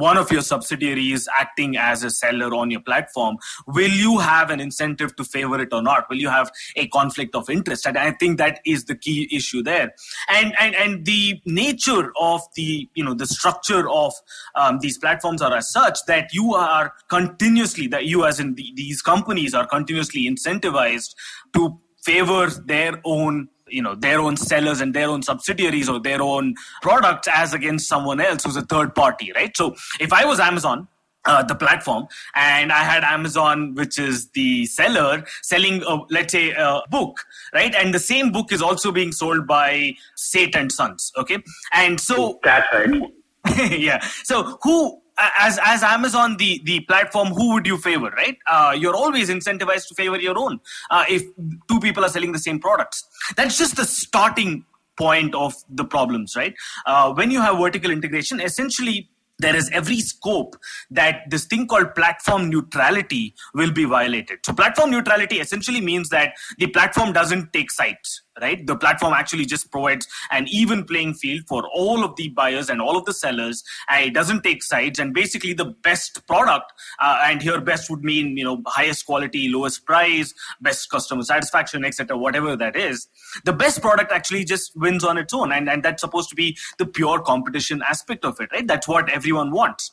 one 0.00 0.16
of 0.16 0.32
your 0.32 0.40
subsidiaries 0.40 1.28
acting 1.38 1.76
as 1.76 2.02
a 2.02 2.10
seller 2.10 2.54
on 2.54 2.70
your 2.70 2.80
platform 2.80 3.36
will 3.66 3.90
you 3.90 4.18
have 4.18 4.48
an 4.48 4.58
incentive 4.58 5.14
to 5.16 5.24
favor 5.24 5.60
it 5.60 5.68
or 5.72 5.82
not? 5.82 6.08
Will 6.08 6.16
you 6.16 6.30
have 6.30 6.50
a 6.74 6.88
conflict 6.88 7.34
of 7.34 7.50
interest? 7.50 7.86
And 7.86 7.98
i 7.98 8.10
think 8.12 8.38
that 8.38 8.60
is 8.64 8.86
the 8.86 8.94
key 8.94 9.28
issue 9.30 9.62
there. 9.62 9.92
And 10.28 10.54
and 10.58 10.74
and 10.74 11.04
the 11.04 11.40
nature 11.44 12.12
of 12.18 12.40
the 12.54 12.88
you 12.94 13.04
know 13.04 13.14
the 13.14 13.26
structure 13.26 13.88
of 13.90 14.14
um, 14.54 14.78
these 14.80 14.96
platforms 14.96 15.42
are 15.42 15.54
as 15.54 15.70
such 15.70 15.98
that 16.06 16.32
you 16.32 16.54
are 16.54 16.92
continuously 17.08 17.86
that 17.88 18.06
you 18.06 18.24
as 18.24 18.40
in 18.40 18.54
the, 18.54 18.72
these 18.74 19.02
companies 19.02 19.54
are 19.54 19.66
continuously 19.66 20.28
incentivized 20.28 21.14
to 21.52 21.78
favor 22.02 22.48
their 22.66 23.00
own 23.04 23.48
you 23.68 23.82
know 23.82 23.94
their 23.94 24.20
own 24.20 24.36
sellers 24.36 24.80
and 24.80 24.94
their 24.94 25.08
own 25.08 25.22
subsidiaries 25.22 25.88
or 25.88 26.00
their 26.00 26.22
own 26.22 26.54
products 26.82 27.28
as 27.32 27.54
against 27.54 27.88
someone 27.88 28.20
else 28.20 28.44
who's 28.44 28.56
a 28.56 28.62
third 28.62 28.94
party 28.94 29.32
right? 29.34 29.56
So 29.56 29.74
if 30.00 30.12
i 30.12 30.24
was 30.24 30.40
amazon 30.40 30.88
uh, 31.26 31.42
the 31.42 31.54
platform 31.54 32.06
and 32.34 32.72
i 32.72 32.82
had 32.82 33.04
amazon 33.04 33.74
which 33.74 33.98
is 33.98 34.30
the 34.30 34.64
seller 34.66 35.22
selling 35.42 35.82
a, 35.86 36.00
let's 36.10 36.32
say 36.32 36.50
a 36.50 36.80
book 36.90 37.20
right? 37.54 37.74
And 37.74 37.92
the 37.94 37.98
same 37.98 38.32
book 38.32 38.52
is 38.52 38.62
also 38.62 38.90
being 38.92 39.12
sold 39.12 39.46
by 39.46 39.94
Seth 40.16 40.54
and 40.54 40.72
sons 40.72 41.12
okay? 41.16 41.38
And 41.72 42.00
so 42.00 42.40
that's 42.42 42.66
right. 42.72 43.02
Yeah. 43.70 44.00
So 44.24 44.58
who 44.62 45.00
as 45.38 45.58
as 45.62 45.82
Amazon, 45.82 46.36
the 46.36 46.60
the 46.64 46.80
platform, 46.80 47.28
who 47.28 47.54
would 47.54 47.66
you 47.66 47.76
favor, 47.76 48.10
right? 48.10 48.38
Uh, 48.50 48.74
you're 48.76 48.96
always 48.96 49.28
incentivized 49.28 49.88
to 49.88 49.94
favor 49.94 50.18
your 50.18 50.38
own. 50.38 50.60
Uh, 50.90 51.04
if 51.08 51.22
two 51.68 51.80
people 51.80 52.04
are 52.04 52.08
selling 52.08 52.32
the 52.32 52.38
same 52.38 52.58
products, 52.58 53.04
that's 53.36 53.58
just 53.58 53.76
the 53.76 53.84
starting 53.84 54.64
point 54.98 55.34
of 55.34 55.54
the 55.70 55.84
problems, 55.84 56.36
right? 56.36 56.54
Uh, 56.86 57.12
when 57.12 57.30
you 57.30 57.40
have 57.40 57.58
vertical 57.58 57.90
integration, 57.90 58.40
essentially 58.40 59.08
there 59.38 59.56
is 59.56 59.70
every 59.72 60.00
scope 60.00 60.56
that 60.90 61.22
this 61.30 61.46
thing 61.46 61.66
called 61.66 61.94
platform 61.94 62.50
neutrality 62.50 63.34
will 63.54 63.72
be 63.72 63.84
violated. 63.84 64.38
So, 64.44 64.52
platform 64.52 64.90
neutrality 64.90 65.40
essentially 65.40 65.80
means 65.80 66.10
that 66.10 66.34
the 66.58 66.66
platform 66.66 67.12
doesn't 67.12 67.52
take 67.52 67.70
sides 67.70 68.22
right? 68.40 68.66
The 68.66 68.76
platform 68.76 69.12
actually 69.12 69.44
just 69.44 69.70
provides 69.70 70.06
an 70.30 70.46
even 70.48 70.84
playing 70.84 71.14
field 71.14 71.46
for 71.46 71.66
all 71.72 72.04
of 72.04 72.16
the 72.16 72.28
buyers 72.28 72.68
and 72.70 72.80
all 72.80 72.96
of 72.96 73.04
the 73.04 73.12
sellers. 73.12 73.62
It 73.90 74.14
doesn't 74.14 74.42
take 74.42 74.62
sides. 74.62 74.98
And 74.98 75.12
basically, 75.14 75.52
the 75.52 75.64
best 75.64 76.26
product, 76.26 76.72
uh, 77.00 77.22
and 77.24 77.42
here 77.42 77.60
best 77.60 77.90
would 77.90 78.04
mean 78.04 78.36
you 78.36 78.44
know 78.44 78.62
highest 78.66 79.06
quality, 79.06 79.48
lowest 79.48 79.84
price, 79.84 80.34
best 80.60 80.90
customer 80.90 81.22
satisfaction, 81.22 81.84
etc. 81.84 82.16
Whatever 82.16 82.56
that 82.56 82.76
is, 82.76 83.08
the 83.44 83.52
best 83.52 83.80
product 83.80 84.12
actually 84.12 84.44
just 84.44 84.76
wins 84.76 85.04
on 85.04 85.18
its 85.18 85.34
own, 85.34 85.52
and 85.52 85.68
and 85.68 85.82
that's 85.82 86.00
supposed 86.00 86.28
to 86.30 86.36
be 86.36 86.56
the 86.78 86.86
pure 86.86 87.20
competition 87.20 87.82
aspect 87.88 88.24
of 88.24 88.40
it, 88.40 88.50
right? 88.52 88.66
That's 88.66 88.88
what 88.88 89.10
everyone 89.10 89.50
wants. 89.50 89.92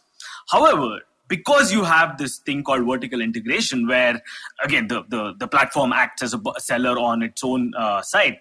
However, 0.50 1.00
because 1.28 1.72
you 1.72 1.84
have 1.84 2.18
this 2.18 2.38
thing 2.40 2.64
called 2.64 2.86
vertical 2.86 3.22
integration 3.22 3.88
where 3.88 4.22
again 4.64 4.88
the, 4.88 5.04
the, 5.10 5.34
the 5.38 5.48
platform 5.48 5.94
acts 5.94 6.22
as 6.22 6.34
a 6.34 6.40
seller 6.60 6.98
on 6.98 7.22
its 7.22 7.44
own 7.44 7.74
uh, 7.78 8.02
side 8.02 8.40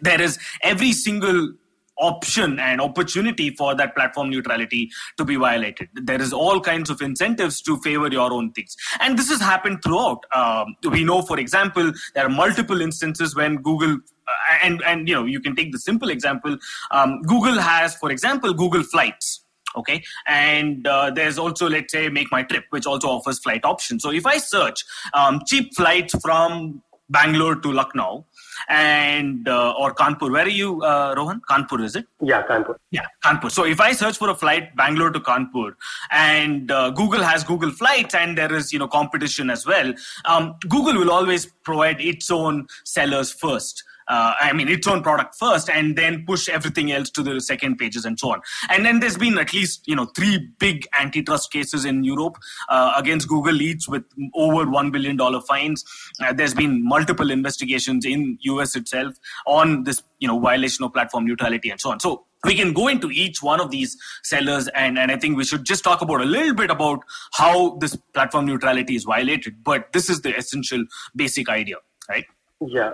there 0.00 0.20
is 0.20 0.38
every 0.62 0.92
single 0.92 1.52
option 1.98 2.58
and 2.58 2.80
opportunity 2.80 3.50
for 3.50 3.74
that 3.74 3.94
platform 3.94 4.30
neutrality 4.30 4.90
to 5.16 5.24
be 5.24 5.36
violated. 5.36 5.88
There 5.94 6.20
is 6.20 6.32
all 6.32 6.60
kinds 6.60 6.90
of 6.90 7.00
incentives 7.00 7.60
to 7.62 7.78
favor 7.78 8.08
your 8.08 8.32
own 8.32 8.52
things, 8.52 8.76
and 9.00 9.18
this 9.18 9.28
has 9.30 9.40
happened 9.40 9.82
throughout. 9.84 10.20
Um, 10.34 10.74
we 10.90 11.04
know, 11.04 11.22
for 11.22 11.38
example, 11.38 11.92
there 12.14 12.26
are 12.26 12.30
multiple 12.30 12.80
instances 12.80 13.36
when 13.36 13.56
Google. 13.56 13.98
Uh, 14.28 14.58
and 14.62 14.82
and 14.84 15.08
you 15.08 15.14
know 15.16 15.24
you 15.24 15.40
can 15.40 15.56
take 15.56 15.72
the 15.72 15.78
simple 15.80 16.08
example. 16.08 16.56
Um, 16.92 17.22
Google 17.22 17.58
has, 17.58 17.96
for 17.96 18.12
example, 18.12 18.54
Google 18.54 18.84
Flights, 18.84 19.41
okay? 19.76 20.02
And 20.26 20.86
uh, 20.86 21.10
there's 21.10 21.38
also 21.38 21.68
let's 21.68 21.92
say 21.92 22.08
make 22.08 22.30
my 22.30 22.42
trip 22.42 22.64
which 22.70 22.86
also 22.86 23.08
offers 23.08 23.38
flight 23.38 23.64
options. 23.64 24.02
So 24.02 24.10
if 24.10 24.26
i 24.26 24.38
search 24.38 24.84
um, 25.14 25.40
cheap 25.46 25.74
flights 25.74 26.14
from 26.20 26.82
bangalore 27.10 27.56
to 27.56 27.70
lucknow 27.70 28.24
and 28.68 29.48
uh, 29.48 29.74
or 29.78 29.94
kanpur 29.94 30.30
where 30.30 30.44
are 30.44 30.48
you 30.48 30.82
uh, 30.82 31.14
rohan? 31.16 31.40
Kanpur 31.48 31.84
is 31.84 31.94
it? 31.94 32.06
Yeah 32.22 32.42
kanpur. 32.42 32.76
Yeah 32.90 33.06
kanpur. 33.24 33.50
So 33.50 33.64
if 33.64 33.80
i 33.80 33.92
search 33.92 34.16
for 34.16 34.30
a 34.30 34.34
flight 34.34 34.74
bangalore 34.76 35.10
to 35.10 35.20
kanpur 35.20 35.74
and 36.10 36.70
uh, 36.70 36.90
google 36.90 37.22
has 37.22 37.44
google 37.44 37.70
flights 37.70 38.14
and 38.14 38.38
there 38.38 38.54
is 38.54 38.72
you 38.72 38.78
know 38.78 38.88
competition 38.88 39.50
as 39.50 39.66
well 39.66 39.92
um, 40.24 40.54
google 40.68 40.94
will 40.94 41.10
always 41.10 41.46
provide 41.64 42.00
its 42.00 42.30
own 42.30 42.66
sellers 42.84 43.32
first 43.32 43.84
uh, 44.12 44.34
I 44.38 44.52
mean, 44.52 44.68
its 44.68 44.86
own 44.86 45.02
product 45.02 45.36
first, 45.36 45.70
and 45.70 45.96
then 45.96 46.26
push 46.26 46.46
everything 46.50 46.92
else 46.92 47.08
to 47.10 47.22
the 47.22 47.40
second 47.40 47.78
pages 47.78 48.04
and 48.04 48.18
so 48.18 48.32
on. 48.32 48.42
And 48.68 48.84
then 48.84 49.00
there's 49.00 49.16
been 49.16 49.38
at 49.38 49.54
least 49.54 49.88
you 49.88 49.96
know 49.96 50.04
three 50.04 50.50
big 50.58 50.86
antitrust 51.00 51.50
cases 51.50 51.86
in 51.86 52.04
Europe 52.04 52.36
uh, 52.68 52.92
against 52.96 53.26
Google, 53.26 53.62
each 53.62 53.88
with 53.88 54.04
over 54.34 54.68
one 54.68 54.90
billion 54.90 55.16
dollar 55.16 55.40
fines. 55.40 55.82
Uh, 56.20 56.32
there's 56.32 56.52
been 56.52 56.86
multiple 56.86 57.30
investigations 57.30 58.04
in 58.04 58.36
US 58.42 58.76
itself 58.76 59.14
on 59.46 59.84
this 59.84 60.02
you 60.18 60.28
know 60.28 60.38
violation 60.38 60.84
of 60.84 60.92
platform 60.92 61.24
neutrality 61.26 61.70
and 61.70 61.80
so 61.80 61.90
on. 61.90 61.98
So 62.00 62.26
we 62.44 62.54
can 62.54 62.74
go 62.74 62.88
into 62.88 63.10
each 63.10 63.42
one 63.42 63.60
of 63.60 63.70
these 63.70 63.96
sellers 64.24 64.66
and, 64.74 64.98
and 64.98 65.12
i 65.12 65.16
think 65.16 65.36
we 65.36 65.44
should 65.44 65.64
just 65.64 65.84
talk 65.84 66.02
about 66.02 66.20
a 66.20 66.24
little 66.24 66.52
bit 66.52 66.72
about 66.72 66.98
how 67.34 67.76
this 67.76 67.94
platform 68.14 68.46
neutrality 68.46 68.96
is 68.96 69.04
violated 69.04 69.62
but 69.62 69.92
this 69.92 70.10
is 70.10 70.22
the 70.22 70.36
essential 70.36 70.84
basic 71.14 71.48
idea 71.48 71.76
right 72.08 72.24
yeah, 72.68 72.92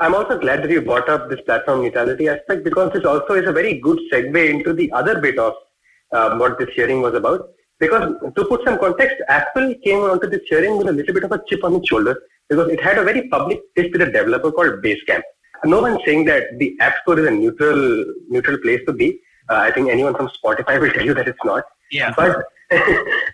I'm 0.00 0.14
also 0.14 0.38
glad 0.38 0.62
that 0.62 0.70
you 0.70 0.80
brought 0.80 1.08
up 1.08 1.30
this 1.30 1.40
platform 1.42 1.82
neutrality 1.82 2.28
aspect 2.28 2.64
because 2.64 2.92
this 2.92 3.04
also 3.04 3.34
is 3.34 3.48
a 3.48 3.52
very 3.52 3.74
good 3.78 3.98
segue 4.12 4.50
into 4.50 4.72
the 4.72 4.90
other 4.92 5.20
bit 5.20 5.38
of 5.38 5.54
uh, 6.12 6.36
what 6.36 6.58
this 6.58 6.68
hearing 6.74 7.00
was 7.00 7.14
about. 7.14 7.50
Because 7.78 8.14
to 8.36 8.44
put 8.44 8.62
some 8.64 8.78
context, 8.78 9.16
Apple 9.28 9.74
came 9.84 10.00
onto 10.00 10.28
this 10.28 10.42
hearing 10.48 10.76
with 10.76 10.88
a 10.88 10.92
little 10.92 11.14
bit 11.14 11.24
of 11.24 11.32
a 11.32 11.42
chip 11.48 11.64
on 11.64 11.74
its 11.76 11.88
shoulder 11.88 12.20
because 12.48 12.70
it 12.70 12.80
had 12.80 12.98
a 12.98 13.04
very 13.04 13.28
public 13.28 13.60
pitch 13.74 13.90
with 13.92 14.02
a 14.02 14.10
developer 14.10 14.52
called 14.52 14.82
Basecamp. 14.82 15.22
No 15.64 15.80
one's 15.80 16.00
saying 16.04 16.24
that 16.26 16.58
the 16.58 16.76
App 16.80 16.94
Store 17.02 17.18
is 17.18 17.26
a 17.26 17.30
neutral 17.30 18.04
neutral 18.28 18.58
place 18.58 18.80
to 18.86 18.92
be. 18.92 19.18
Uh, 19.48 19.56
I 19.56 19.70
think 19.70 19.88
anyone 19.88 20.14
from 20.14 20.28
Spotify 20.28 20.80
will 20.80 20.90
tell 20.90 21.04
you 21.04 21.14
that 21.14 21.28
it's 21.28 21.44
not. 21.44 21.64
Yeah. 21.90 22.12
But 22.16 22.44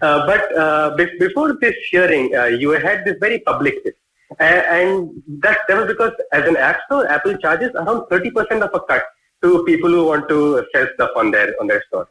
uh, 0.02 0.26
but 0.26 0.56
uh, 0.56 0.96
before 1.18 1.58
this 1.60 1.74
hearing, 1.90 2.34
uh, 2.34 2.44
you 2.44 2.70
had 2.70 3.04
this 3.04 3.16
very 3.20 3.40
public 3.40 3.82
pitch 3.84 3.96
and 4.40 5.22
that, 5.40 5.58
that 5.68 5.76
was 5.76 5.86
because 5.86 6.12
as 6.32 6.46
an 6.48 6.56
app 6.56 6.80
store, 6.86 7.08
Apple 7.08 7.36
charges 7.38 7.70
around 7.74 8.02
30% 8.08 8.62
of 8.62 8.70
a 8.74 8.80
cut 8.80 9.04
to 9.42 9.64
people 9.64 9.90
who 9.90 10.04
want 10.06 10.28
to 10.28 10.64
sell 10.74 10.86
stuff 10.94 11.10
on 11.16 11.30
their 11.30 11.54
on 11.60 11.66
their 11.66 11.82
store. 11.88 12.08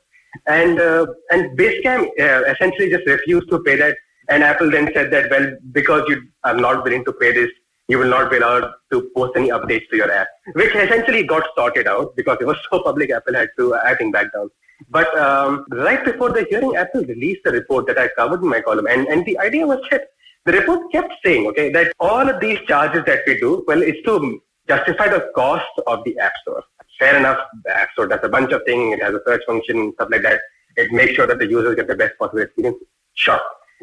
And 0.47 0.79
uh, 0.79 1.07
and 1.31 1.57
Basecamp 1.57 2.07
uh, 2.19 2.43
essentially 2.51 2.89
just 2.89 3.05
refused 3.07 3.49
to 3.49 3.59
pay 3.59 3.75
that. 3.77 3.97
And 4.29 4.43
Apple 4.43 4.71
then 4.71 4.89
said 4.93 5.11
that 5.11 5.29
well, 5.29 5.55
because 5.71 6.03
you 6.07 6.21
are 6.43 6.55
not 6.55 6.83
willing 6.83 7.05
to 7.05 7.13
pay 7.13 7.31
this, 7.31 7.49
you 7.87 7.99
will 7.99 8.09
not 8.09 8.31
be 8.31 8.37
allowed 8.37 8.71
to 8.91 9.09
post 9.15 9.33
any 9.35 9.49
updates 9.49 9.87
to 9.89 9.97
your 9.97 10.11
app, 10.11 10.27
which 10.53 10.73
essentially 10.75 11.23
got 11.23 11.43
sorted 11.55 11.87
out 11.87 12.15
because 12.15 12.37
it 12.41 12.47
was 12.47 12.57
so 12.71 12.81
public. 12.81 13.11
Apple 13.11 13.35
had 13.35 13.49
to, 13.57 13.75
I 13.75 13.95
think, 13.95 14.13
back 14.13 14.33
down. 14.33 14.49
But 14.89 15.17
um, 15.17 15.65
right 15.71 16.03
before 16.03 16.31
the 16.31 16.45
hearing, 16.49 16.75
Apple 16.75 17.03
released 17.03 17.41
a 17.45 17.51
report 17.51 17.87
that 17.87 17.97
I 17.97 18.09
covered 18.17 18.41
in 18.41 18.49
my 18.49 18.61
column, 18.61 18.87
and 18.87 19.07
and 19.07 19.25
the 19.25 19.39
idea 19.39 19.65
was 19.65 19.79
that 19.91 20.09
the 20.45 20.51
report 20.53 20.91
kept 20.91 21.13
saying, 21.23 21.47
okay, 21.47 21.71
that 21.71 21.91
all 21.99 22.29
of 22.29 22.39
these 22.39 22.59
charges 22.67 23.03
that 23.05 23.21
we 23.25 23.39
do, 23.39 23.63
well, 23.67 23.81
it's 23.81 24.01
to 24.05 24.41
justify 24.67 25.07
the 25.07 25.31
cost 25.35 25.65
of 25.87 26.03
the 26.03 26.17
App 26.19 26.33
Store. 26.41 26.63
Fair 26.99 27.17
enough, 27.17 27.39
the 27.63 27.75
App 27.75 27.91
Store 27.91 28.07
does 28.07 28.19
a 28.23 28.29
bunch 28.29 28.51
of 28.51 28.61
things. 28.65 28.93
It 28.93 29.03
has 29.03 29.13
a 29.13 29.21
search 29.25 29.41
function, 29.45 29.91
stuff 29.95 30.09
like 30.11 30.21
that. 30.21 30.39
It 30.77 30.91
makes 30.91 31.13
sure 31.13 31.27
that 31.27 31.39
the 31.39 31.47
users 31.47 31.75
get 31.75 31.87
the 31.87 31.95
best 31.95 32.17
possible 32.19 32.41
experience. 32.41 32.77
Sure. 33.15 33.39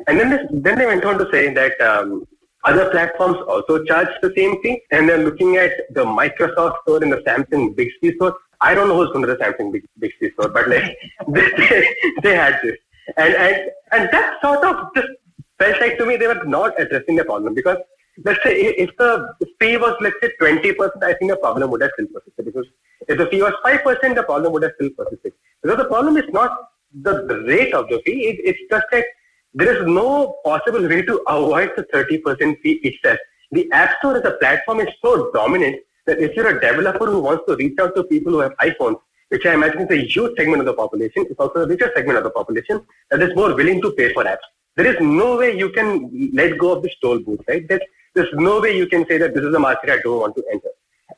And 0.06 0.18
then, 0.18 0.30
this, 0.30 0.40
then 0.50 0.78
they 0.78 0.86
went 0.86 1.04
on 1.04 1.18
to 1.18 1.28
say 1.30 1.52
that 1.52 1.80
um, 1.80 2.26
other 2.64 2.90
platforms 2.90 3.38
also 3.48 3.82
charge 3.84 4.08
the 4.22 4.32
same 4.36 4.62
thing. 4.62 4.78
And 4.92 5.08
they're 5.08 5.24
looking 5.24 5.56
at 5.56 5.72
the 5.90 6.04
Microsoft 6.04 6.82
store 6.82 7.02
and 7.02 7.12
the 7.12 7.22
Samsung 7.26 7.74
Bixby 7.76 8.14
store. 8.14 8.36
I 8.60 8.74
don't 8.74 8.88
know 8.88 8.96
who's 8.96 9.12
going 9.12 9.26
to 9.26 9.34
the 9.34 9.36
Samsung 9.36 9.72
Bixby 9.98 10.30
store, 10.32 10.48
but 10.48 10.68
like 10.68 10.96
they, 11.28 11.94
they 12.22 12.36
had 12.36 12.60
this. 12.62 12.76
And, 13.16 13.34
and, 13.34 13.70
and 13.90 14.10
that 14.12 14.40
sort 14.40 14.64
of 14.64 14.94
just 14.94 15.08
felt 15.58 15.80
like 15.80 15.98
to 15.98 16.06
me 16.06 16.16
they 16.16 16.26
were 16.26 16.44
not 16.44 16.80
addressing 16.80 17.16
the 17.16 17.24
problem 17.24 17.54
because 17.54 17.78
let's 18.24 18.42
say 18.42 18.54
if 18.84 18.90
the 18.96 19.34
fee 19.60 19.76
was 19.76 19.96
let's 20.00 20.16
say 20.22 20.30
20%, 20.40 21.02
I 21.02 21.14
think 21.14 21.30
the 21.30 21.36
problem 21.36 21.70
would 21.70 21.82
have 21.82 21.90
still 21.94 22.06
persisted 22.06 22.44
because 22.44 22.66
if 23.08 23.18
the 23.18 23.26
fee 23.26 23.42
was 23.42 23.54
5%, 23.64 24.14
the 24.14 24.22
problem 24.22 24.52
would 24.52 24.62
have 24.62 24.72
still 24.76 24.90
persisted. 24.90 25.32
Because 25.62 25.78
the 25.78 25.86
problem 25.86 26.16
is 26.16 26.24
not 26.30 26.56
the, 27.00 27.44
rate 27.46 27.74
of 27.74 27.88
the 27.88 28.00
fee, 28.04 28.26
it, 28.28 28.40
it's 28.44 28.60
just 28.70 28.86
that 28.92 29.04
there 29.54 29.74
is 29.74 29.86
no 29.86 30.36
possible 30.44 30.86
way 30.86 31.02
to 31.02 31.16
avoid 31.28 31.72
the 31.76 31.84
30% 31.84 32.60
fee 32.60 32.80
itself. 32.84 33.18
The 33.50 33.70
App 33.72 33.98
Store 33.98 34.18
as 34.18 34.24
a 34.24 34.32
platform 34.32 34.80
is 34.80 34.88
so 35.02 35.30
dominant 35.32 35.76
that 36.06 36.18
if 36.18 36.34
you're 36.36 36.48
a 36.48 36.60
developer 36.60 37.06
who 37.06 37.20
wants 37.20 37.44
to 37.48 37.56
reach 37.56 37.78
out 37.78 37.94
to 37.96 38.04
people 38.04 38.32
who 38.32 38.40
have 38.40 38.52
iPhones, 38.62 38.98
which 39.28 39.46
I 39.46 39.54
imagine 39.54 39.82
is 39.82 39.90
a 39.90 40.06
huge 40.06 40.36
segment 40.36 40.60
of 40.60 40.66
the 40.66 40.74
population, 40.74 41.26
it's 41.28 41.38
also 41.38 41.60
a 41.60 41.66
richer 41.66 41.90
segment 41.94 42.18
of 42.18 42.24
the 42.24 42.30
population 42.30 42.84
that 43.10 43.22
is 43.22 43.34
more 43.34 43.54
willing 43.54 43.80
to 43.82 43.92
pay 43.92 44.12
for 44.12 44.24
apps 44.24 44.48
there 44.76 44.86
is 44.86 44.96
no 45.00 45.36
way 45.36 45.56
you 45.56 45.70
can 45.70 46.30
let 46.32 46.58
go 46.58 46.72
of 46.72 46.82
this 46.82 46.94
toll 47.02 47.18
booth, 47.18 47.40
right? 47.48 47.66
There's, 47.68 47.82
there's 48.14 48.32
no 48.34 48.60
way 48.60 48.76
you 48.76 48.86
can 48.86 49.06
say 49.06 49.18
that 49.18 49.34
this 49.34 49.44
is 49.44 49.54
a 49.54 49.58
market 49.58 49.90
I 49.90 49.98
don't 49.98 50.20
want 50.20 50.36
to 50.36 50.44
enter. 50.52 50.68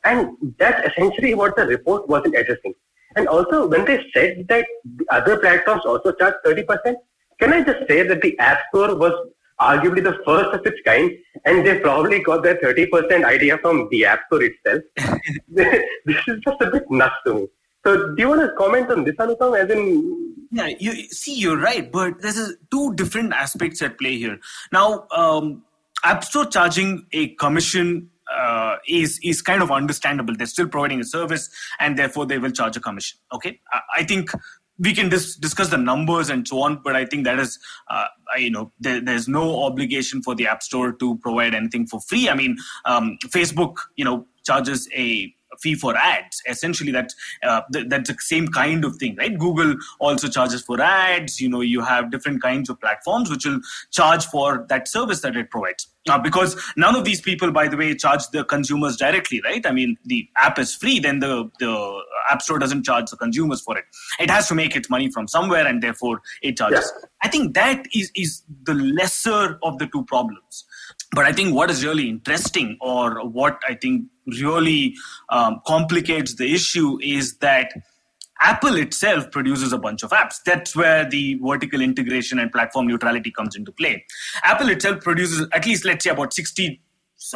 And 0.05 0.55
that's 0.59 0.89
essentially 0.89 1.35
what 1.35 1.57
the 1.57 1.67
report 1.67 2.09
wasn't 2.09 2.37
addressing. 2.37 2.75
And 3.17 3.29
also, 3.29 3.67
when 3.69 3.85
they 3.85 4.05
said 4.13 4.47
that 4.49 4.67
the 4.97 5.07
other 5.11 5.39
platforms 5.39 5.83
also 5.85 6.13
charge 6.13 6.35
30%, 6.45 6.97
can 7.39 7.53
I 7.53 7.63
just 7.63 7.89
say 7.89 8.03
that 8.07 8.21
the 8.21 8.39
App 8.39 8.59
Store 8.69 8.95
was 8.97 9.13
arguably 9.61 10.03
the 10.03 10.19
first 10.27 10.53
of 10.53 10.67
its 10.67 10.81
kind, 10.85 11.13
and 11.45 11.65
they 11.65 11.79
probably 11.79 12.21
got 12.21 12.43
their 12.43 12.57
30% 12.57 13.25
idea 13.25 13.59
from 13.59 13.89
the 13.91 14.05
App 14.05 14.23
Store 14.27 14.43
itself? 14.43 14.83
this 15.49 16.17
is 16.27 16.41
just 16.45 16.61
a 16.61 16.71
bit 16.71 16.91
nuts 16.91 17.15
to 17.27 17.35
me. 17.35 17.47
So, 17.87 18.15
do 18.15 18.23
you 18.23 18.29
want 18.29 18.41
to 18.41 18.53
comment 18.57 18.91
on 18.91 19.05
this, 19.05 19.15
Anupam? 19.17 19.59
As 19.63 19.71
in, 19.71 20.34
yeah, 20.55 20.69
you 20.79 21.09
see, 21.11 21.35
you're 21.35 21.59
right, 21.59 21.91
but 21.91 22.23
there's 22.23 22.55
two 22.71 22.95
different 22.95 23.33
aspects 23.33 23.83
at 23.83 23.99
play 23.99 24.17
here. 24.17 24.39
Now, 24.73 25.07
um, 25.11 25.65
App 26.05 26.23
Store 26.23 26.47
charging 26.47 27.07
a 27.13 27.29
commission 27.35 28.11
uh, 28.33 28.77
is 28.89 29.19
is 29.23 29.43
kind 29.43 29.63
of 29.63 29.71
understandable. 29.71 30.35
They're 30.37 30.47
still 30.47 30.69
providing 30.69 31.01
a 31.01 31.05
service, 31.05 31.51
and 31.81 31.99
therefore 31.99 32.27
they 32.27 32.39
will 32.39 32.53
charge 32.53 32.77
a 32.77 32.81
commission. 32.81 33.19
Okay, 33.33 33.61
I, 33.73 33.81
I 33.99 34.05
think 34.05 34.31
we 34.79 34.95
can 34.95 35.09
dis- 35.09 35.37
discuss 35.37 35.71
the 35.71 35.77
numbers 35.77 36.31
and 36.31 36.47
so 36.47 36.63
on, 36.63 36.81
but 36.85 36.97
I 36.97 37.05
think 37.05 37.25
that 37.25 37.39
is, 37.39 37.59
uh, 37.89 38.07
you 38.37 38.51
know, 38.51 38.73
there, 38.81 39.01
there's 39.01 39.29
no 39.29 39.65
obligation 39.65 40.23
for 40.23 40.35
the 40.35 40.47
App 40.47 40.63
Store 40.63 40.93
to 40.93 41.17
provide 41.19 41.55
anything 41.55 41.87
for 41.87 42.01
free. 42.01 42.29
I 42.29 42.35
mean, 42.35 42.57
um, 42.85 43.17
Facebook, 43.27 43.77
you 43.97 44.05
know, 44.05 44.27
charges 44.45 44.89
a 44.95 45.33
fee 45.61 45.75
for 45.75 45.97
ads. 45.97 46.43
Essentially, 46.49 46.93
that's 46.93 47.15
uh, 47.43 47.63
th- 47.73 47.87
that's 47.89 48.11
the 48.11 48.17
same 48.21 48.49
kind 48.49 48.85
of 48.85 48.97
thing, 48.97 49.17
right? 49.17 49.39
Google 49.39 49.77
also 50.01 50.29
charges 50.29 50.63
for 50.63 50.81
ads. 50.81 51.41
You 51.41 51.49
know, 51.49 51.61
you 51.61 51.83
have 51.83 52.11
different 52.11 52.43
kinds 52.43 52.69
of 52.69 52.81
platforms 52.81 53.31
which 53.31 53.45
will 53.45 53.61
charge 53.91 54.27
for 54.27 54.67
that 54.69 54.89
service 54.89 55.21
that 55.21 55.37
it 55.37 55.51
provides. 55.51 55.89
Uh, 56.07 56.19
because 56.19 56.55
none 56.77 56.95
of 56.95 57.05
these 57.05 57.23
people, 57.23 57.51
by 57.51 57.67
the 57.67 57.79
way, 57.79 57.95
charge 57.95 58.29
the 58.29 58.45
consumers 58.45 58.97
directly, 58.97 59.41
right? 59.43 59.65
I 59.67 59.73
mean, 59.73 59.97
the 60.05 60.29
app 60.37 60.59
is 60.59 60.75
free, 60.75 60.99
then 60.99 61.21
the 61.21 61.51
the 61.59 62.03
app 62.31 62.43
store 62.43 62.59
doesn't 62.59 62.85
charge 62.85 63.11
the 63.11 63.17
consumers 63.17 63.63
for 63.63 63.79
it. 63.79 63.85
It 64.21 64.31
has 64.31 64.47
to 64.49 64.55
make 64.55 64.77
its 64.77 64.91
money 64.91 65.11
from 65.11 65.29
somewhere, 65.29 65.67
and 65.67 65.83
therefore 65.83 66.21
it 66.43 66.59
charges. 66.59 66.93
Yeah. 66.95 67.09
I 67.23 67.29
think 67.29 67.55
that 67.55 67.87
is 67.95 68.11
is 68.15 68.43
the 68.65 68.75
lesser 68.75 69.59
of 69.63 69.79
the 69.79 69.87
two 69.87 70.05
problems. 70.05 70.67
But 71.15 71.27
I 71.27 71.33
think 71.33 71.55
what 71.55 71.71
is 71.71 71.85
really 71.85 72.09
interesting, 72.09 72.77
or 72.81 73.27
what 73.27 73.61
I 73.69 73.75
think 73.75 74.07
really 74.27 74.95
um, 75.29 75.61
complicates 75.67 76.35
the 76.35 76.53
issue, 76.53 76.99
is 77.01 77.39
that 77.39 77.73
Apple 78.41 78.75
itself 78.77 79.31
produces 79.31 79.73
a 79.73 79.79
bunch 79.79 80.03
of 80.03 80.11
apps. 80.11 80.37
That's 80.45 80.75
where 80.75 81.09
the 81.09 81.39
vertical 81.43 81.81
integration 81.81 82.39
and 82.39 82.51
platform 82.51 82.89
neutrality 82.89 83.31
comes 83.31 83.55
into 83.55 83.73
play. 83.73 84.05
Apple 84.43 84.69
itself 84.69 85.03
produces 85.03 85.47
at 85.53 85.67
least, 85.67 85.85
let's 85.85 86.05
say, 86.05 86.11
about 86.11 86.33
60 86.35 86.81